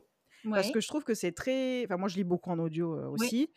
[0.50, 1.84] Parce que je trouve que c'est très.
[1.86, 3.50] Enfin, moi, je lis beaucoup en audio aussi.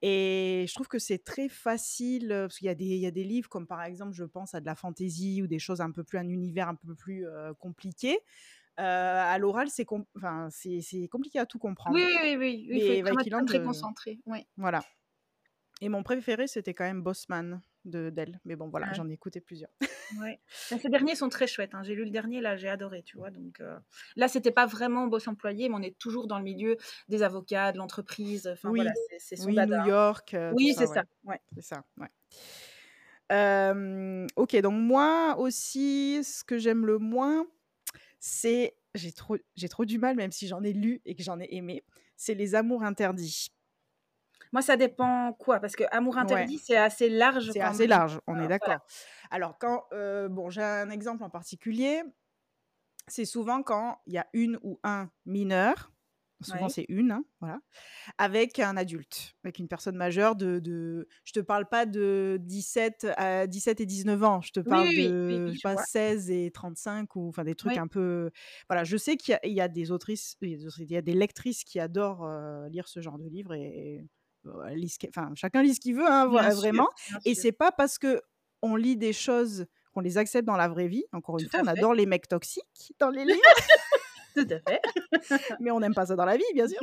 [0.00, 2.28] Et je trouve que c'est très facile.
[2.28, 4.54] Parce qu'il y, a des, il y a des livres, comme par exemple, je pense
[4.54, 6.18] à de la fantaisie ou des choses un peu plus.
[6.18, 7.26] un univers un peu plus
[7.58, 8.18] compliqué.
[8.76, 11.96] à l'oral, c'est enfin, c'est compliqué à tout comprendre.
[11.96, 12.66] Oui, oui, oui.
[12.70, 12.98] oui.
[12.98, 14.18] il faut être très concentré.
[14.26, 14.46] Oui.
[14.56, 14.84] Voilà.
[15.80, 18.40] Et mon préféré, c'était quand même Bossman de d'elle.
[18.44, 19.70] Mais bon, voilà, j'en ai écouté plusieurs.
[20.20, 20.40] ouais.
[20.48, 21.74] Ces derniers sont très chouettes.
[21.74, 21.82] Hein.
[21.82, 23.30] J'ai lu le dernier, là, j'ai adoré, tu vois.
[23.30, 23.78] Donc euh...
[24.16, 26.76] là, c'était pas vraiment Boss employé, mais on est toujours dans le milieu
[27.08, 28.46] des avocats, de l'entreprise.
[28.46, 28.80] Enfin, oui.
[28.80, 30.34] voilà, c'est son oui, New York.
[30.34, 31.04] Euh, oui, c'est ça.
[31.24, 31.40] Ouais.
[31.54, 32.08] C'est ça, ouais.
[33.32, 37.46] Euh, ok, donc moi aussi, ce que j'aime le moins,
[38.20, 41.40] c'est j'ai trop, j'ai trop du mal, même si j'en ai lu et que j'en
[41.40, 41.82] ai aimé,
[42.16, 43.52] c'est les amours interdits.
[44.52, 47.50] Moi, ça dépend quoi Parce que amour interdit, c'est assez large.
[47.52, 48.80] C'est assez large, on est d'accord.
[49.30, 49.84] Alors, quand.
[49.92, 52.02] Euh, bon, j'ai un exemple en particulier.
[53.08, 55.90] C'est souvent quand il y a une ou un mineur.
[56.44, 57.60] Souvent, c'est une, hein, voilà,
[58.18, 63.06] avec un adulte, avec une personne majeure de, de je te parle pas de 17
[63.16, 67.14] à 17 et 19 ans, je te parle de je sais pas, 16 et 35
[67.14, 68.30] ou enfin des trucs un peu
[68.68, 72.24] voilà, je sais qu'il y, a des autrices il y a des lectrices qui adorent
[72.24, 74.04] euh, lire ce genre de livres et
[74.46, 76.88] enfin, chacun lit ce qu'il veut, hein, vraiment.
[77.24, 78.20] et c'est pas parce que
[78.62, 81.04] on lit des choses qu'on les accepte dans la vraie vie.
[81.12, 83.40] Encore une fois, on adore les mecs toxiques dans les livres.
[84.34, 84.80] Tout à fait.
[85.60, 86.80] Mais on n'aime pas ça dans la vie, bien sûr.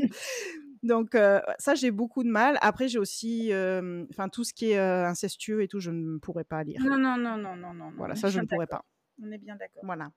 [0.84, 1.18] Donc
[1.58, 2.58] ça, j'ai beaucoup de mal.
[2.62, 3.52] Après, j'ai aussi,
[4.12, 6.80] enfin, tout ce qui est incestueux et tout, je ne pourrais pas lire.
[6.82, 7.92] Non, non, non, non, non, non.
[7.98, 8.86] Voilà, ça, je ne pourrais pas.
[9.22, 9.84] On est bien d'accord.
[9.84, 10.12] Voilà.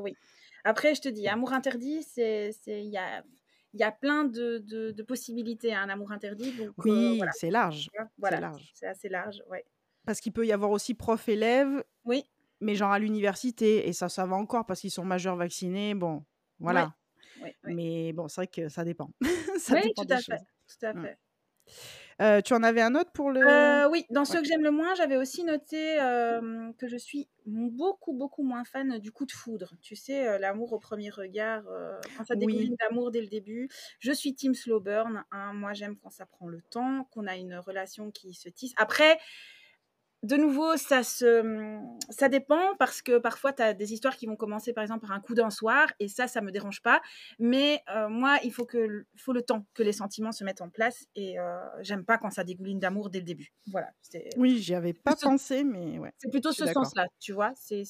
[0.00, 0.16] Oui.
[0.64, 3.22] Après, je te dis, amour interdit, c'est, il y a,
[3.72, 6.52] il y a plein de, de, possibilités à un amour interdit.
[6.52, 7.90] Donc, euh, oui, c'est large.
[8.18, 9.64] Voilà, c'est assez large, ouais.
[10.04, 11.84] Parce qu'il peut y avoir aussi prof-élève.
[12.04, 12.24] Oui.
[12.60, 15.94] Mais genre à l'université, et ça, ça va encore parce qu'ils sont majeurs vaccinés.
[15.94, 16.24] Bon,
[16.58, 16.94] voilà.
[17.64, 19.10] mais bon, c'est vrai que ça dépend.
[19.58, 21.18] ça oui, tout, à fait, tout à fait.
[22.22, 23.40] Euh, tu en avais un autre pour le.
[23.46, 25.96] Euh, oui, dans ceux que j'aime le moins, j'avais aussi noté
[26.78, 29.74] que je suis beaucoup, beaucoup moins fan du coup de foudre.
[29.82, 31.64] Tu sais, l'amour au premier regard,
[32.16, 33.68] quand ça dégouline d'amour dès le début.
[33.98, 35.24] Je suis Team Slow Burn.
[35.30, 35.52] Hein.
[35.52, 38.72] Moi, j'aime quand ça prend le temps, qu'on a une relation qui se tisse.
[38.76, 39.18] Après,
[40.26, 41.78] de nouveau, ça, se,
[42.10, 45.12] ça dépend parce que parfois, tu as des histoires qui vont commencer par exemple par
[45.12, 47.00] un coup d'un soir et ça, ça me dérange pas.
[47.38, 50.68] Mais euh, moi, il faut, que, faut le temps que les sentiments se mettent en
[50.68, 53.52] place et euh, j'aime pas quand ça dégouline d'amour dès le début.
[53.68, 53.88] Voilà.
[54.36, 56.12] Oui, j'y avais pas pensé, mais ouais.
[56.18, 57.52] C'est plutôt ce sens-là, tu vois.
[57.54, 57.84] C'est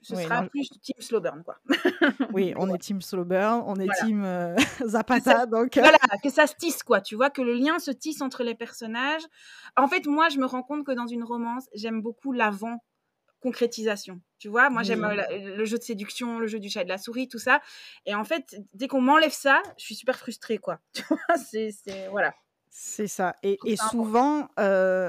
[0.00, 1.58] ce sera plus Team Slowburn, quoi.
[2.32, 4.56] oui, on est Team Slowburn, on est Team euh,
[4.86, 5.76] Zapata, donc...
[5.76, 8.44] Euh voilà, que ça se tisse, quoi, tu vois, que le lien se tisse entre
[8.44, 9.22] les personnages.
[9.76, 12.82] En fait, moi, je me rends compte que dans une romance, j'aime beaucoup l'avant
[13.40, 14.20] concrétisation.
[14.40, 16.88] Tu vois, moi j'aime euh, le jeu de séduction, le jeu du chat et de
[16.88, 17.60] la souris, tout ça.
[18.04, 20.80] Et en fait, dès qu'on m'enlève ça, je suis super frustrée, quoi.
[20.92, 21.70] Tu vois, c'est
[22.10, 22.34] voilà.
[22.68, 23.36] C'est ça.
[23.44, 24.48] Et, et souvent,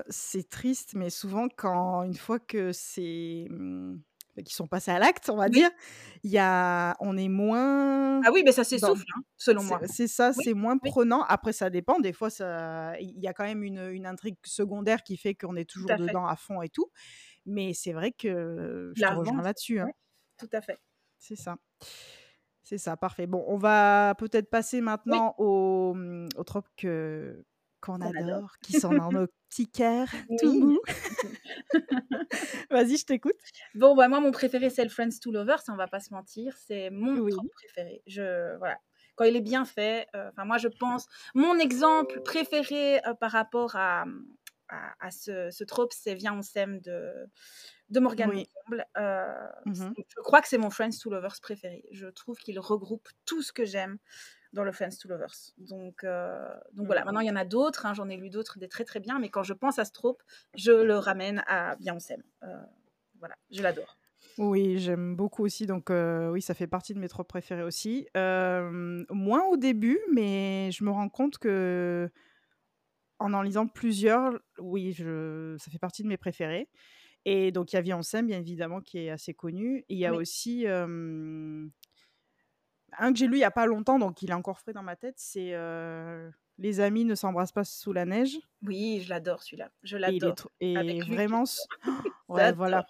[0.09, 3.97] c'est triste, mais souvent quand une fois que c'est mmh,
[4.43, 5.69] qui sont passés à l'acte, on va dire,
[6.23, 8.21] il y a, on est moins.
[8.23, 9.79] Ah oui, mais ça s'essouffle, hein, selon moi.
[9.85, 11.23] C'est ça, c'est moins prenant.
[11.23, 11.99] Après, ça dépend.
[11.99, 12.29] Des fois,
[12.99, 16.25] il y a quand même une, une intrigue secondaire qui fait qu'on est toujours dedans
[16.25, 16.91] à fond et tout.
[17.45, 19.79] Mais c'est vrai que je te rejoins là-dessus.
[19.79, 19.89] Hein.
[20.37, 20.79] Tout à fait.
[21.17, 21.57] C'est ça.
[22.63, 23.25] C'est ça, parfait.
[23.25, 27.43] Bon, on va peut-être passer maintenant au, mmh, au trope que,
[27.81, 30.07] qu'on adore, qui sont dans nos petits cœurs
[30.39, 30.79] tout mou.
[32.71, 33.35] Vas-y, je t'écoute.
[33.75, 36.55] Bon, bah, moi, mon préféré, c'est le Friends to Lovers, on va pas se mentir.
[36.57, 38.01] C'est mon préféré.
[38.07, 38.77] Je, voilà.
[39.15, 43.31] Quand il est bien fait, euh, enfin, moi, je pense, mon exemple préféré euh, par
[43.31, 44.05] rapport à,
[44.69, 47.11] à, ce, ce, trope, c'est Viens, on s'aime de,
[47.89, 48.47] de Morgan oui.
[48.97, 49.25] Euh,
[49.65, 51.83] mmh je crois que c'est mon Friends to Lovers préféré.
[51.91, 53.97] Je trouve qu'il regroupe tout ce que j'aime
[54.53, 55.53] dans le Fans to Lovers.
[55.57, 58.59] Donc, euh, donc voilà, maintenant il y en a d'autres, hein, j'en ai lu d'autres
[58.59, 60.23] des très très bien, mais quand je pense à ce trope,
[60.55, 62.23] je le ramène à s'aime.
[62.43, 62.61] Euh,
[63.19, 63.97] voilà, je l'adore.
[64.37, 68.07] Oui, j'aime beaucoup aussi, donc euh, oui, ça fait partie de mes tropes préférés aussi.
[68.15, 72.09] moins au début, mais je me rends compte que
[73.19, 76.69] en en lisant plusieurs, oui, je, ça fait partie de mes préférés.
[77.25, 79.79] Et donc il y a s'aime, bien évidemment, qui est assez connu.
[79.89, 80.65] Et il y a aussi
[82.97, 84.83] un que j'ai lu il y a pas longtemps, donc il est encore frais dans
[84.83, 85.53] ma tête, c'est
[86.57, 88.37] Les amis ne s'embrassent pas sous la neige.
[88.63, 89.69] Oui, je l'adore celui-là.
[89.83, 90.35] Je l'adore.
[90.59, 91.43] Et, vraiment,
[92.29, 92.85] ouais, voilà.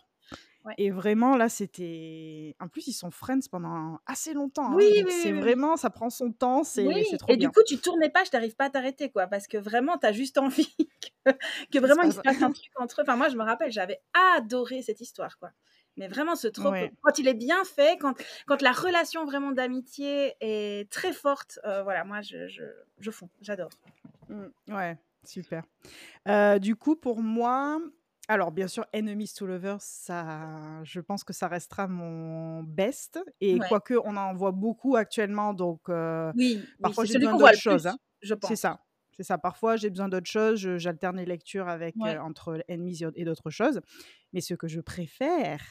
[0.78, 2.56] Et vraiment, là, c'était.
[2.60, 4.72] En plus, ils sont friends pendant assez longtemps.
[4.72, 6.86] Hein, oui, c'est vraiment, ça prend son temps, c'est
[7.18, 9.58] trop Et du coup, tu tournes pas, je t'arrive pas à t'arrêter, quoi, parce que
[9.58, 10.76] vraiment, tu as juste envie
[11.72, 13.04] que, vraiment il se passe un truc entre eux.
[13.04, 14.02] Enfin, moi, je me rappelle, j'avais
[14.38, 15.52] adoré cette histoire, quoi.
[16.00, 18.16] Mais vraiment, ce trope, quand il est bien fait, quand,
[18.48, 22.64] quand la relation vraiment d'amitié est très forte, euh, voilà, moi, je, je,
[23.00, 23.70] je fonds, j'adore.
[24.30, 25.64] Mmh, ouais, super.
[26.28, 27.80] Euh, du coup, pour moi,
[28.30, 33.20] Alors, bien sûr, Enemies to Lovers, ça, je pense que ça restera mon best.
[33.42, 33.68] Et Ouais.
[33.70, 37.86] quoique, on en voit beaucoup actuellement, donc euh, Oui, parfois j'ai besoin d'autres choses.
[37.86, 37.98] plus, hein.
[38.22, 38.86] je C'est ça.
[39.18, 39.38] C'est ça.
[39.40, 40.78] Parfois, j'ai besoin d'autres choses.
[40.78, 42.16] J'alterne les lectures avec, Ouais.
[42.16, 43.82] euh, entre Enemies et d'autres choses.
[44.34, 45.62] Mais ce que je préfère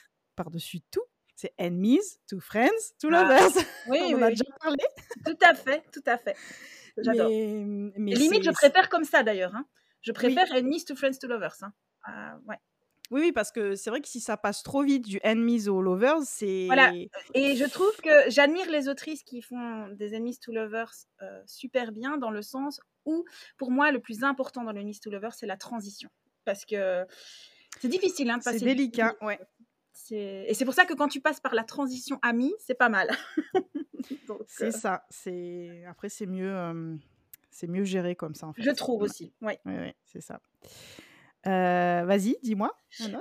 [0.42, 1.02] par-dessus tout,
[1.34, 3.64] c'est Enemies to Friends to Ah, Lovers.
[3.88, 4.30] Oui, on en oui, a oui.
[4.32, 4.84] déjà parlé.
[5.26, 6.36] Tout à fait, tout à fait.
[6.96, 7.28] J'adore.
[7.28, 9.54] Mais, limite, je préfère comme ça d'ailleurs.
[9.54, 9.66] hein.
[10.02, 11.56] Je préfère Enemies to Friends to Lovers.
[11.62, 11.72] hein.
[12.04, 12.56] Ah, ouais.
[13.10, 15.80] Oui, oui, parce que c'est vrai que si ça passe trop vite du Enemies au
[15.80, 16.66] Lovers, c'est.
[16.66, 16.92] Voilà.
[17.34, 21.92] Et je trouve que j'admire les autrices qui font des Enemies to Lovers euh, super
[21.92, 23.24] bien dans le sens où,
[23.56, 26.10] pour moi, le plus important dans le Enemies to Lovers, c'est la transition.
[26.44, 27.06] Parce que
[27.80, 29.38] c'est difficile hein, de C'est du- délicat, ouais.
[30.10, 33.08] Et c'est pour ça que quand tu passes par la transition amie, c'est pas mal.
[34.46, 35.04] C'est euh, ça.
[35.10, 36.94] C'est après c'est mieux, euh,
[37.50, 38.62] c'est mieux géré comme ça en fait.
[38.62, 39.32] je trouve aussi.
[39.42, 40.40] Ouais, ouais, c'est ça.
[41.46, 42.76] Euh, Vas-y, dis-moi.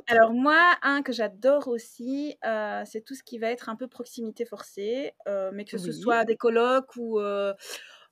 [0.07, 3.87] Alors moi, un que j'adore aussi, euh, c'est tout ce qui va être un peu
[3.87, 5.93] proximité forcée, euh, mais que ce Oui.
[5.93, 7.19] soit des colloques ou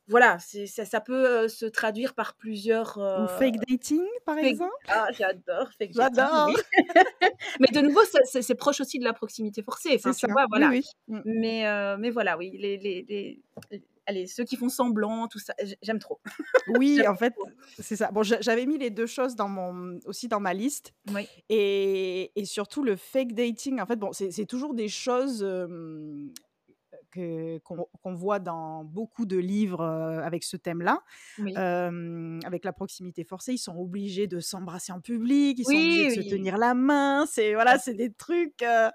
[0.07, 2.97] voilà, ça, ça peut se traduire par plusieurs.
[2.97, 4.71] Ou fake dating par fake- exemple?
[4.87, 5.69] Ah, j'adore.
[5.79, 6.49] fake dating, J'adore.
[6.49, 6.61] oui.
[7.59, 9.91] mais de nouveau, c'est- proche aussi de la proximité forcée.
[9.95, 10.31] Enfin, C'est tu ça.
[10.33, 10.69] vois, voilà.
[10.69, 10.83] oui.
[11.07, 11.19] Mm.
[11.25, 13.41] Mais euh, mais voilà, oui, les, les, les-
[13.71, 16.19] les- allez, ceux qui font semblant, tout ça, j'aime trop.
[16.67, 17.33] Oui, en fait,
[17.79, 18.11] c'est ça.
[18.11, 20.93] Bon, j'a- j'avais mis les deux choses dans mon, aussi dans ma liste.
[21.13, 21.27] Oui.
[21.49, 23.79] Et, et surtout le fake dating.
[23.81, 25.67] En fait, bon, c'est c'est toujours des choses euh,
[27.15, 31.01] que- qu'on qu'on voit dans beaucoup de livres avec ce thème-là.
[31.39, 31.54] Oui.
[31.58, 36.08] Euh, avec la proximité forcée, ils sont obligés de s'embrasser en public, ils sont obligés
[36.10, 37.25] Oui, de se tenir la main.
[37.25, 38.62] C'est voilà, c'est des trucs.
[38.62, 38.89] euh,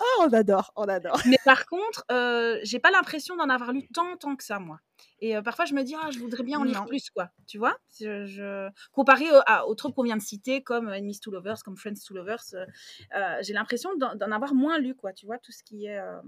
[0.00, 1.20] Oh, on adore, on adore.
[1.26, 4.80] Mais par contre, euh, j'ai pas l'impression d'en avoir lu tant, tant que ça, moi.
[5.20, 6.86] Et euh, parfois, je me dis, ah, je voudrais bien en lire Non.
[6.86, 7.30] plus, quoi.
[7.46, 7.76] Tu vois?
[8.00, 11.62] Je, je- Comparé au- à, aux trucs qu'on vient de citer, comme Enemies to Lovers,
[11.64, 15.12] comme Friends to Lovers, euh, j'ai l'impression d'en d'en avoir moins lu, quoi.
[15.12, 16.20] Tu vois, tout ce qui est euh,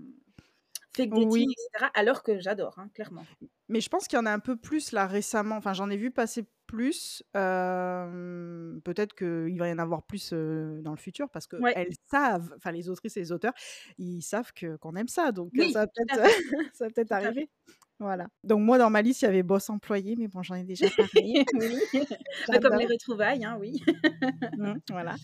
[0.96, 1.46] fake dating, Oui.
[1.50, 1.90] etc.
[1.94, 3.26] Alors que j'adore, hein, clairement.
[3.68, 5.57] Mais je pense qu'il y en a un peu plus là récemment.
[5.57, 7.22] Enfin, j'en ai vu passer plus.
[7.37, 11.72] Euh, Peut-être qu'il va y en avoir plus euh, dans le futur parce que Ouais.
[11.76, 13.52] elles savent, enfin les autrices et les auteurs,
[13.98, 15.32] ils savent que qu'on aime ça.
[15.32, 16.14] Donc Oui, ça va peut-être,
[16.94, 17.12] fait.
[17.12, 17.50] arriver.
[17.98, 18.26] Voilà.
[18.42, 20.87] Donc moi dans ma liste il y avait boss employé, mais bon j'en ai déjà
[20.96, 21.44] parlé.
[21.54, 21.78] oui.
[22.48, 23.80] Mais comme les retrouvailles, hein, oui.
[24.56, 25.14] Mm, voilà.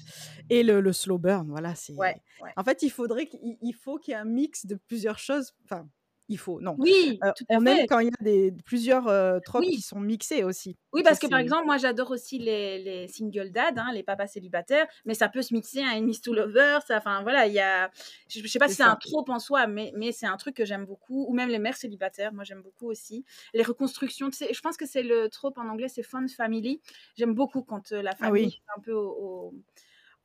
[0.50, 1.94] Et le, le slow burn, voilà, c'est.
[1.94, 2.50] Ouais, ouais.
[2.56, 5.54] En fait, il faudrait qu'il il faut qu'il y ait un mix de plusieurs choses.
[5.64, 5.88] Enfin,
[6.28, 6.74] il faut, non.
[6.78, 7.86] Oui, Euh, tout à aime fait.
[7.86, 9.76] quand il y a des, plusieurs euh, tropes Oui.
[9.76, 10.76] qui sont mixés aussi.
[10.92, 14.02] Oui, Ça, parce que par exemple, moi j'adore aussi les, les single dad, hein, les
[14.02, 16.82] papas célibataires, mais ça peut se mixer à Enemies to Lovers.
[16.86, 17.90] ça- Enfin voilà, il y a.
[18.28, 20.54] Je, je sais pas si c'est un trope en soi, mais, mais c'est un truc
[20.56, 21.24] que j'aime beaucoup.
[21.28, 23.24] Ou même les mères célibataires, moi j'aime beaucoup aussi.
[23.54, 26.80] Les reconstructions, tu sais, je pense que c'est le trope en anglais, c'est fun family.
[27.16, 28.60] J'aime beaucoup quand euh, la Ah famille oui.
[28.66, 29.08] est un peu au.
[29.48, 29.54] au-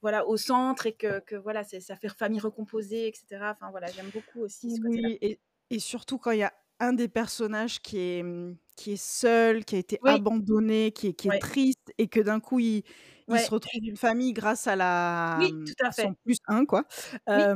[0.02, 3.26] voilà, au centre et que, que voilà, c'est- ça fait famille recomposée, etc.
[3.44, 5.08] Enfin voilà, j'aime beaucoup aussi ce côté-là.
[5.08, 5.40] Oui, et,
[5.70, 9.66] et surtout quand il y a un des personnages qui est, hum, qui est seul,
[9.66, 10.24] qui a été Oui.
[10.24, 11.40] abandonné, qui est, qui est Ouais.
[11.40, 12.84] triste, et que d'un coup, il,
[13.30, 13.42] il Ouais.
[13.42, 16.10] se retrouve une famille grâce à, la, Oui, hum, tout à à fait.
[16.10, 16.86] son plus un, quoi.
[17.28, 17.54] Oui.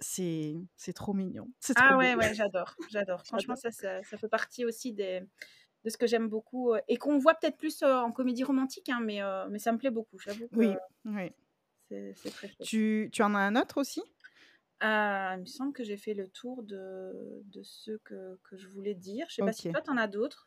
[0.00, 1.50] C'est c'est trop mignon.
[1.60, 1.98] C'est trop Ah beau.
[1.98, 3.26] ouais, ouais, j'adore, j'adore.
[3.26, 3.56] Franchement, J'adore.
[3.56, 5.20] ça, ça, ça fait partie aussi des,
[5.84, 8.88] de ce que j'aime beaucoup euh, et qu'on voit peut-être plus euh, en comédie romantique,
[8.90, 10.18] hein, mais, euh, mais ça me plaît beaucoup.
[10.20, 11.32] J'avoue que Oui, oui.
[11.88, 12.68] c'est c'est très chouette.
[12.68, 14.02] Tu, tu en as un autre aussi?
[14.80, 18.68] Ah, il me semble que j'ai fait le tour de, de ceux que, que je
[18.68, 19.26] voulais dire.
[19.30, 20.46] Je sais pas si toi, t'en as d'autres.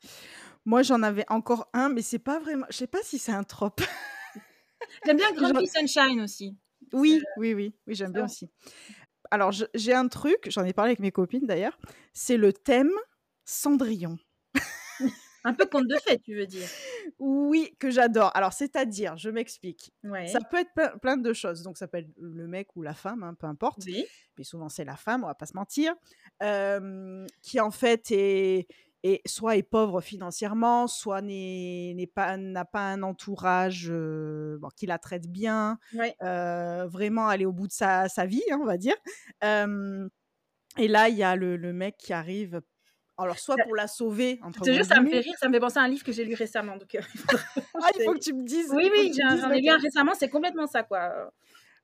[0.66, 2.66] Moi, j'en avais encore un, mais c'est pas vraiment.
[2.70, 3.82] Je sais pas si c'est un trope.
[5.06, 6.58] J'aime bien Grumpy Sunshine aussi.
[6.94, 8.50] Oui, oui, oui, oui, j'aime bien aussi.
[9.32, 11.78] Alors, j'ai un truc, j'en ai parlé avec mes copines d'ailleurs,
[12.14, 12.92] c'est le thème
[13.46, 14.18] Cendrillon.
[15.44, 16.68] Un peu conte de fées, tu veux dire.
[17.20, 18.32] Oui, que j'adore.
[18.36, 19.92] Alors, c'est-à-dire, je m'explique.
[20.04, 20.28] Ouais.
[20.28, 21.64] Ça peut être plein, plein de choses.
[21.64, 23.84] Donc, ça peut être le mec ou la femme, hein, peu importe.
[23.86, 24.06] Oui.
[24.38, 25.94] Mais souvent, c'est la femme, on va pas se mentir.
[26.44, 28.68] euh, qui, en fait, est,
[29.04, 34.86] est- soit est pauvre financièrement, soit n'est pas n'a pas un entourage euh, bon, qui
[34.88, 35.80] la traite bien.
[35.94, 36.16] Ouais.
[36.22, 38.96] euh, vraiment aller au bout de sa, sa vie, hein, on va dire.
[40.78, 42.62] Et là, il y a le, le mec qui arrive.
[43.24, 45.34] Alors, soit pour la sauver, entre Je te jure, gros ça me fait rire.
[45.40, 46.78] Ça me fait penser à un livre que j'ai lu récemment.
[46.78, 47.00] Donc, euh,
[47.82, 48.72] Ah, il faut que tu me dises.
[48.74, 51.32] Oui, oui, j'en ai lu un récemment, c'est complètement ça, quoi.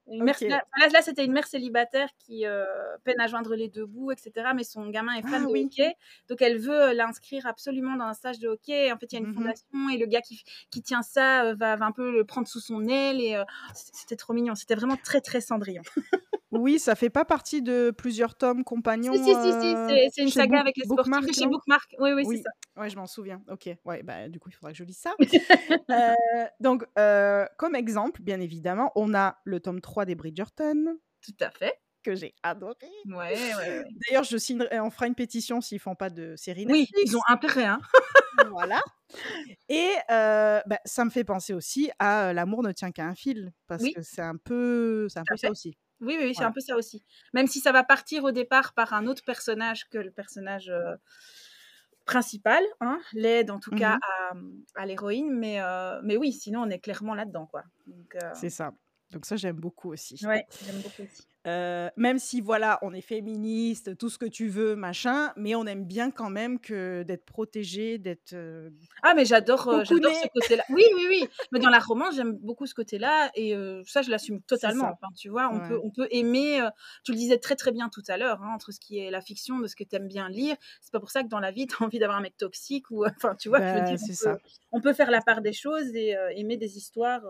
[0.07, 0.47] Une mère- Ok.
[0.49, 2.63] là, c'était une mère célibataire qui euh,
[3.03, 4.49] peine à joindre les deux bouts, etc.
[4.55, 5.65] Mais son gamin est fan Ah de oui.
[5.65, 5.95] hockey,
[6.29, 8.91] donc elle veut euh, l'inscrire absolument dans un stage de hockey.
[8.91, 9.33] En fait, il y a une Mhm.
[9.35, 12.47] fondation et le gars qui, qui tient ça euh, va, va un peu le prendre
[12.47, 13.19] sous son aile.
[13.19, 14.53] Et euh, c'était trop mignon.
[14.55, 15.81] C'était vraiment très très Cendrillon.
[16.51, 19.11] Oui, ça fait pas partie de plusieurs tomes compagnons.
[19.11, 21.95] Si, si, si, si, c'est une saga Book- avec les sportifs Bookmark, chez Bookmark.
[21.99, 22.37] Oui, oui, Oui.
[22.37, 22.81] c'est ça.
[22.81, 23.41] Ouais, je m'en souviens.
[23.49, 23.67] Ok.
[23.83, 25.15] Ouais, bah du coup, il faudra que je lise ça.
[25.89, 26.85] Euh, donc,
[27.57, 31.79] comme exemple, bien évidemment, on a le tome 3 des Bridgerton Tout à fait.
[32.03, 32.75] que j'ai adoré.
[33.07, 33.83] Ouais, ouais, ouais.
[34.09, 37.21] D'ailleurs, je signerai, on fera une pétition s'ils font pas de série Oui, ils ont
[37.29, 37.79] intérêt, hein.
[38.51, 38.81] voilà.
[39.69, 43.15] Et euh, bah, ça me fait penser aussi à euh, L'amour ne tient qu'à un
[43.15, 43.93] fil, parce Oui.
[43.93, 45.77] que c'est un peu, c'est un peu ça aussi.
[46.01, 46.49] Oui, oui, oui, c'est Voilà.
[46.49, 47.03] un peu ça aussi.
[47.33, 50.95] Même si ça va partir au départ par un autre personnage que le personnage euh,
[52.05, 53.97] principal, hein, l'aide en tout cas
[54.33, 54.65] Mhm.
[54.75, 57.63] à, à l'héroïne, mais, euh, mais oui, sinon on est clairement là-dedans, quoi.
[58.33, 58.73] C'est ça.
[59.11, 60.19] Donc ça, j'aime beaucoup aussi.
[60.25, 61.23] ouais, j'aime beaucoup aussi.
[61.47, 65.67] Euh, même si voilà, on est féministe, tout ce que tu veux, machin, mais on
[65.67, 68.33] aime bien quand même que d'être protégé, d'être.
[68.33, 68.71] euh,
[69.03, 70.63] Ah, mais j'adore euh, j'adore ce côté-là.
[70.69, 71.27] Oui, oui, oui.
[71.51, 74.85] Mais dans la romance, j'aime beaucoup ce côté-là et ça, je l'assume totalement.
[74.93, 75.67] Enfin, tu vois, on, Ouais.
[75.67, 76.67] peut, on peut aimer,
[77.03, 79.21] tu le disais très très bien tout à l'heure, hein, entre ce qui est la
[79.21, 80.55] fiction, de ce que tu aimes bien lire.
[80.81, 82.89] C'est pas pour ça que dans la vie, tu as envie d'avoir un mec toxique
[82.89, 83.05] ou.
[83.05, 84.37] Enfin, tu vois, je veux Bah, dire, c'est on ça.
[84.71, 87.21] on peut faire la part des choses et aimer des histoires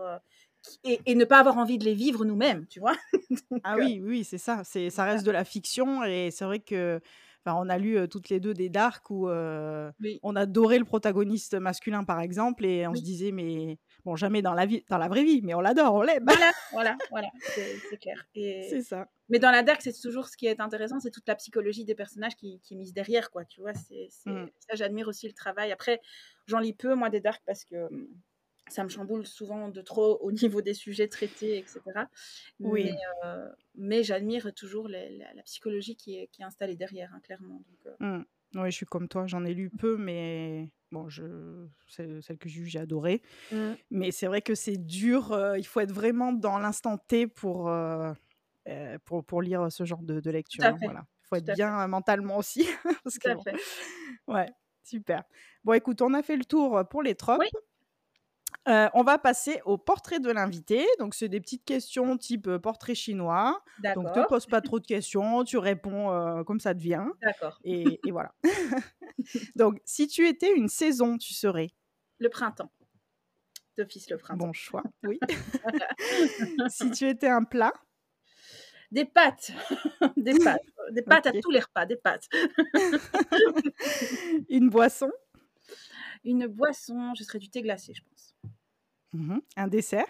[0.84, 2.96] et, et ne pas avoir envie de les vivre nous-mêmes, tu vois.
[3.50, 4.62] Donc, Ah euh, oui, oui, c'est ça.
[4.64, 7.00] C'est, ça reste de la fiction et c'est vrai que,
[7.44, 10.18] enfin, on a lu euh, toutes les deux des Dark où euh, oui.
[10.22, 14.54] on adorait le protagoniste masculin par exemple et on se disait mais bon jamais dans
[14.54, 16.24] la vie, dans la vraie vie, mais on l'adore, on l'aime.
[16.26, 18.26] Voilà, voilà, voilà, c'est clair.
[18.34, 19.08] Et, c'est ça.
[19.28, 21.96] Mais dans la dark, c'est toujours ce qui est intéressant, c'est toute la psychologie des
[21.96, 23.44] personnages qui, qui est mise derrière, quoi.
[23.44, 24.48] Tu vois, c'est c'est- Mm.
[24.60, 25.72] ça, j'admire aussi le travail.
[25.72, 26.00] Après,
[26.46, 28.06] j'en lis peu, moi, des dark, parce que hum,
[28.68, 32.08] ça me chamboule souvent de trop au niveau des sujets traités, etc.
[32.60, 32.84] Oui.
[32.84, 37.12] Mais, euh, mais j'admire toujours les- la, la psychologie qui est, qui est installée derrière,
[37.14, 37.62] hein, clairement.
[37.68, 38.24] Donc, euh, Mm.
[38.54, 42.60] Oui, je suis comme toi, j'en ai lu peu, mais bon, je, celle que j'ai
[42.60, 43.20] lue, j'ai adoré.
[43.50, 43.72] mm.
[43.90, 45.32] Mais c'est vrai que c'est dur.
[45.32, 47.70] euh, il faut être vraiment dans l'instant T pour,
[49.04, 50.64] pour, pour lire ce genre de, de lecture.
[50.64, 51.06] hein, voilà.
[51.24, 52.66] Il faut être bien mentalement aussi.
[53.04, 53.56] parce Tout que à bon, fait.
[54.28, 54.48] ouais,
[54.84, 55.24] super.
[55.64, 57.40] Bon, écoute, on a fait le tour pour les tropes.
[57.40, 57.48] Oui.
[58.68, 60.84] Euh, on va passer au portrait de l'invité.
[60.98, 63.62] Donc, c'est des petites questions type euh, portrait chinois.
[63.94, 67.12] Donc, te D'accord, pose pas trop de questions, tu réponds euh, comme ça te vient.
[67.22, 67.58] d'accord.
[67.64, 68.34] Et, et voilà.
[69.56, 71.68] Donc, si tu étais une saison, tu serais?
[72.18, 72.70] Le printemps.
[73.78, 74.46] D'office, le printemps.
[74.46, 75.20] Bon choix, oui.
[76.68, 77.72] si tu étais un plat,
[78.90, 79.52] Des pâtes.
[80.16, 80.62] des pâtes.
[80.92, 82.26] Des pâtes à tous les repas, des pâtes.
[84.48, 85.10] une boisson,
[86.24, 88.25] Une boisson, je serais du thé glacé, je pense.
[89.16, 89.40] Mhm.
[89.56, 90.06] un dessert,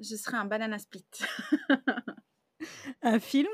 [0.00, 1.04] Je serais un banana split.
[3.02, 3.48] un film,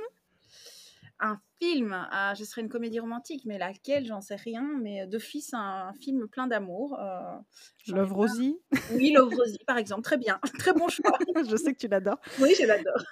[1.20, 4.62] un film, ah, je serais une comédie romantique, mais laquelle, j'en sais rien.
[4.82, 6.98] Mais d'office, un, un film plein d'amour.
[7.00, 7.38] euh,
[7.88, 8.12] Love.
[8.12, 8.58] Rosie?
[8.92, 10.02] Oui, Love Rosie, par exemple.
[10.02, 10.40] Très bien.
[10.58, 11.16] Très bon choix.
[11.48, 12.18] Je sais que tu l'adores.
[12.40, 13.02] Oui, je l'adore.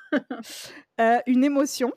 [1.01, 1.93] Euh, une émotion,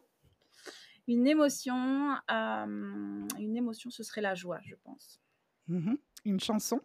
[1.07, 5.19] Une émotion, euh, une émotion, ce serait la joie, je pense.
[5.67, 5.97] Mhm.
[6.26, 6.80] une chanson,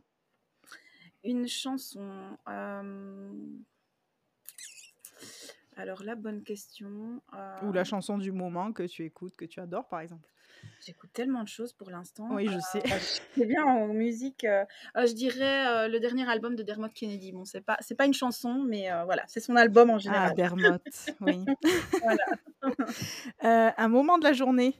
[1.25, 2.09] Une chanson.
[2.49, 3.33] euh,
[5.77, 6.89] Alors là, bonne question.
[7.33, 10.29] ou euh, la chanson du moment que tu écoutes, que tu adores, par exemple.
[10.85, 12.29] J'écoute tellement de choses pour l'instant.
[12.33, 12.83] Oui, je sais.
[13.35, 14.45] C'est bien en musique.
[14.45, 14.65] euh,
[14.97, 17.33] euh, je dirais euh, le dernier album de Dermot Kennedy.
[17.33, 19.99] Bon, c'est pas c'est pas une chanson, mais euh, voilà, c'est son album en Ah,
[19.99, 20.35] général.
[20.35, 20.79] Dermot,
[21.21, 21.45] oui.
[22.03, 22.25] Voilà.
[23.43, 24.75] Euh, un moment de la journée,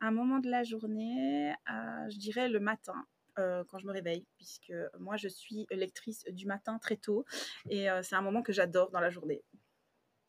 [0.00, 2.94] Un moment de la journée, euh, je dirais le matin.
[3.38, 7.24] Euh, quand je me réveille, puisque moi je suis lectrice du matin très tôt
[7.70, 9.42] et euh, c'est un moment que j'adore dans la journée.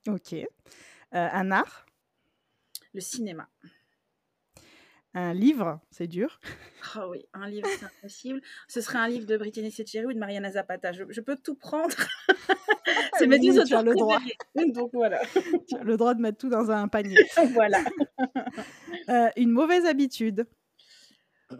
[0.08, 0.34] ok.
[0.34, 0.46] Euh,
[1.12, 1.86] un art,
[2.94, 3.48] Le cinéma.
[5.14, 6.40] un livre, c'est dur.
[6.96, 8.42] Ah oui, un livre, c'est impossible.
[8.68, 10.92] Ce serait un livre de Brittany Setcheri ou de Mariana Zapata.
[10.92, 11.96] Je, je peux tout prendre.
[13.18, 14.20] c'est mes deux auteurs le droit.
[14.56, 15.22] Donc voilà.
[15.68, 17.18] Tu as le droit de mettre tout dans un panier.
[17.54, 17.84] voilà.
[19.36, 20.48] Une mauvaise habitude,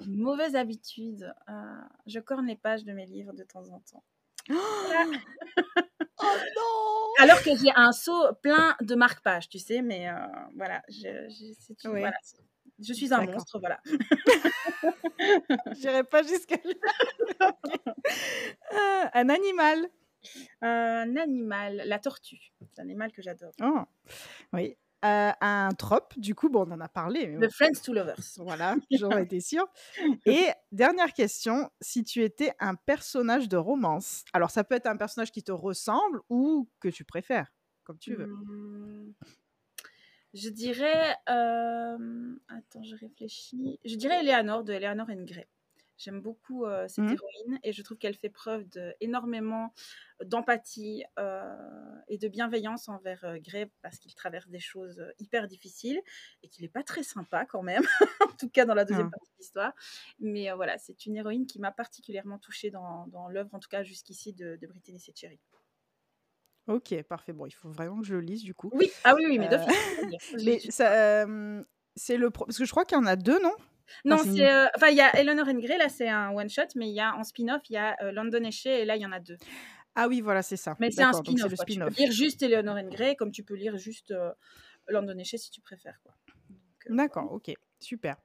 [0.08, 1.34] mauvaise habitude.
[1.50, 4.04] euh, je corne les pages de mes livres de temps en temps.
[4.50, 4.54] Oh
[6.56, 10.16] non Alors que j'ai un seau plein de marque-pages, tu sais, mais euh,
[10.56, 12.00] voilà, je, je- c'est une- Oui.
[12.02, 12.38] voilà, c'est-
[12.80, 13.80] je suis un monstre, voilà.
[15.74, 17.56] J'irai pas jusqu'à là.
[17.64, 17.80] Ok.
[18.74, 19.88] Euh, un animal.
[20.62, 22.54] Un animal, la tortue.
[22.72, 23.52] C'est un animal que j'adore.
[23.62, 23.82] Oh.
[24.54, 24.78] Oui.
[25.04, 27.36] Euh, un trope, du coup, bon, on en a parlé.
[27.36, 28.22] The bon, Friends to Lovers.
[28.38, 29.68] Voilà, j'en étais sûre.
[30.26, 34.96] Et dernière question, si tu étais un personnage de romance, alors ça peut être un
[34.98, 37.52] personnage qui te ressemble ou que tu préfères,
[37.84, 38.28] comme tu veux.
[38.28, 39.12] Hmm,
[40.34, 41.16] Je dirais.
[41.30, 43.80] euh, Attends, je réfléchis.
[43.86, 45.48] Je dirais Eleanor de Eleanor and Grey.
[45.98, 47.14] J'aime beaucoup cette Mmh.
[47.14, 49.74] héroïne et je trouve qu'elle fait preuve d'énormément
[50.24, 51.04] d'empathie
[52.08, 56.02] et de bienveillance envers Grey parce qu'il traverse des choses hyper difficiles
[56.42, 57.84] et qu'il n'est pas très sympa quand même,
[58.34, 59.18] en tout cas dans la deuxième Ah.
[59.18, 59.74] partie de l'histoire.
[60.20, 63.84] Mais voilà, c'est une héroïne qui m'a particulièrement touchée dans, dans l'œuvre, en tout cas
[63.84, 65.40] jusqu'ici, de, de Brittany Setcheri.
[66.68, 67.34] Ok, parfait.
[67.34, 68.70] Bon, il faut vraiment que je le lise du coup.
[68.74, 70.34] Oui, ah oui, oui, mais Euh, d'office.
[70.46, 70.94] Mais ça,
[71.26, 71.64] euh,
[71.96, 73.54] c'est le pro- parce que je crois qu'il y en a deux, non?
[74.06, 76.90] Non, c'est euh, Enfin, il y a Eleanor and Grey, là, c'est un one-shot, mais
[76.90, 79.06] il y a en spin-off, il y a euh, London Éché, et là, il y
[79.06, 79.38] en a deux.
[79.96, 80.76] Ah oui, voilà, c'est ça.
[80.80, 81.52] Mais c'est un spin-off.
[81.52, 81.66] le quoi.
[81.66, 84.32] Tu peux lire juste Eleanor and Grey, comme tu peux lire juste euh,
[84.88, 86.00] London Éché si tu préfères.
[86.90, 88.18] Euh, D'accord, ok, super.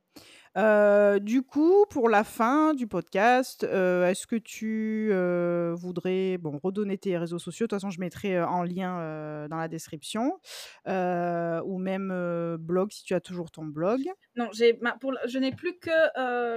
[0.59, 6.59] Euh, du coup, pour la fin du podcast, euh, est-ce que tu euh, voudrais bon,
[6.63, 7.67] redonner tes réseaux sociaux?
[7.67, 10.41] De toute façon, je mettrai en lien dans la description.
[10.87, 14.01] ou même blog, si tu as toujours ton blog.
[14.37, 15.91] Non, j'ai, ma- pour, je n'ai plus que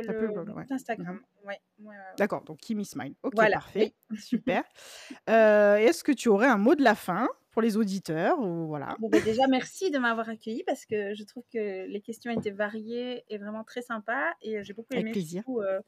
[0.01, 0.65] le plus le blog, ouais.
[0.71, 1.19] Instagram.
[1.45, 2.15] Ouais, ouais, ouais, ouais.
[2.17, 3.13] D'accord, donc Kimi Smile.
[3.23, 3.93] Ok, Voilà, parfait.
[4.17, 4.63] Super.
[5.27, 7.27] Est-ce que tu aurais un mot de la fin?
[7.51, 11.23] Pour les auditeurs ou voilà Bon, bah, déjà, merci de m'avoir accueilli parce que je
[11.23, 14.31] trouve que les questions étaient variées et vraiment très sympas.
[14.41, 15.43] Et euh, j'ai beaucoup aimé plaisir.
[15.43, 15.79] surtout, euh,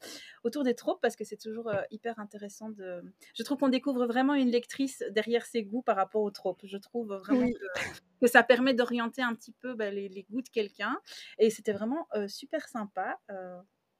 [0.44, 3.02] autour des tropes parce que c'est toujours euh, hyper intéressant de.
[3.36, 6.60] Je trouve qu'on découvre vraiment une lectrice derrière ses goûts par rapport aux tropes.
[6.64, 7.54] Je trouve vraiment Oui.
[7.54, 7.80] que,
[8.20, 10.98] que ça permet d'orienter un petit peu bah, les, les goûts de quelqu'un.
[11.38, 13.18] Et c'était vraiment euh, super sympa.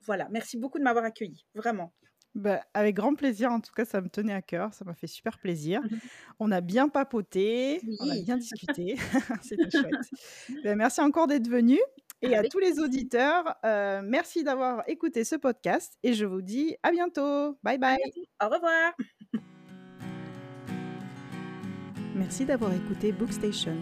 [0.03, 1.95] Voilà, merci beaucoup de m'avoir accueilli, vraiment.
[2.35, 5.07] Bah, avec grand plaisir, en tout cas, ça me tenait à cœur, ça m'a fait
[5.07, 5.81] super plaisir.
[5.83, 6.01] Mhm.
[6.41, 8.97] On a bien papoté, on a bien discuté,
[9.43, 9.95] c'était chouette.
[10.65, 11.79] Ben, merci encore d'être venu.
[12.23, 16.41] Et à Avec tous les auditeurs, euh, merci d'avoir écouté ce podcast et je vous
[16.41, 17.59] dis à bientôt.
[17.63, 17.99] Bye bye.
[18.43, 18.95] Au revoir.
[22.15, 23.77] Merci d'avoir écouté Bookstation.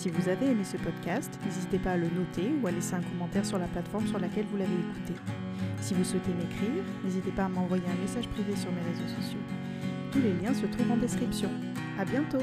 [0.00, 3.02] Si vous avez aimé ce podcast, n'hésitez pas à le noter ou à laisser un
[3.02, 5.12] commentaire sur la plateforme sur laquelle vous l'avez écouté.
[5.82, 9.40] Si vous souhaitez m'écrire, n'hésitez pas à m'envoyer un message privé sur mes réseaux sociaux.
[10.10, 11.50] Tous les liens se trouvent en description.
[11.98, 12.38] À bientôt!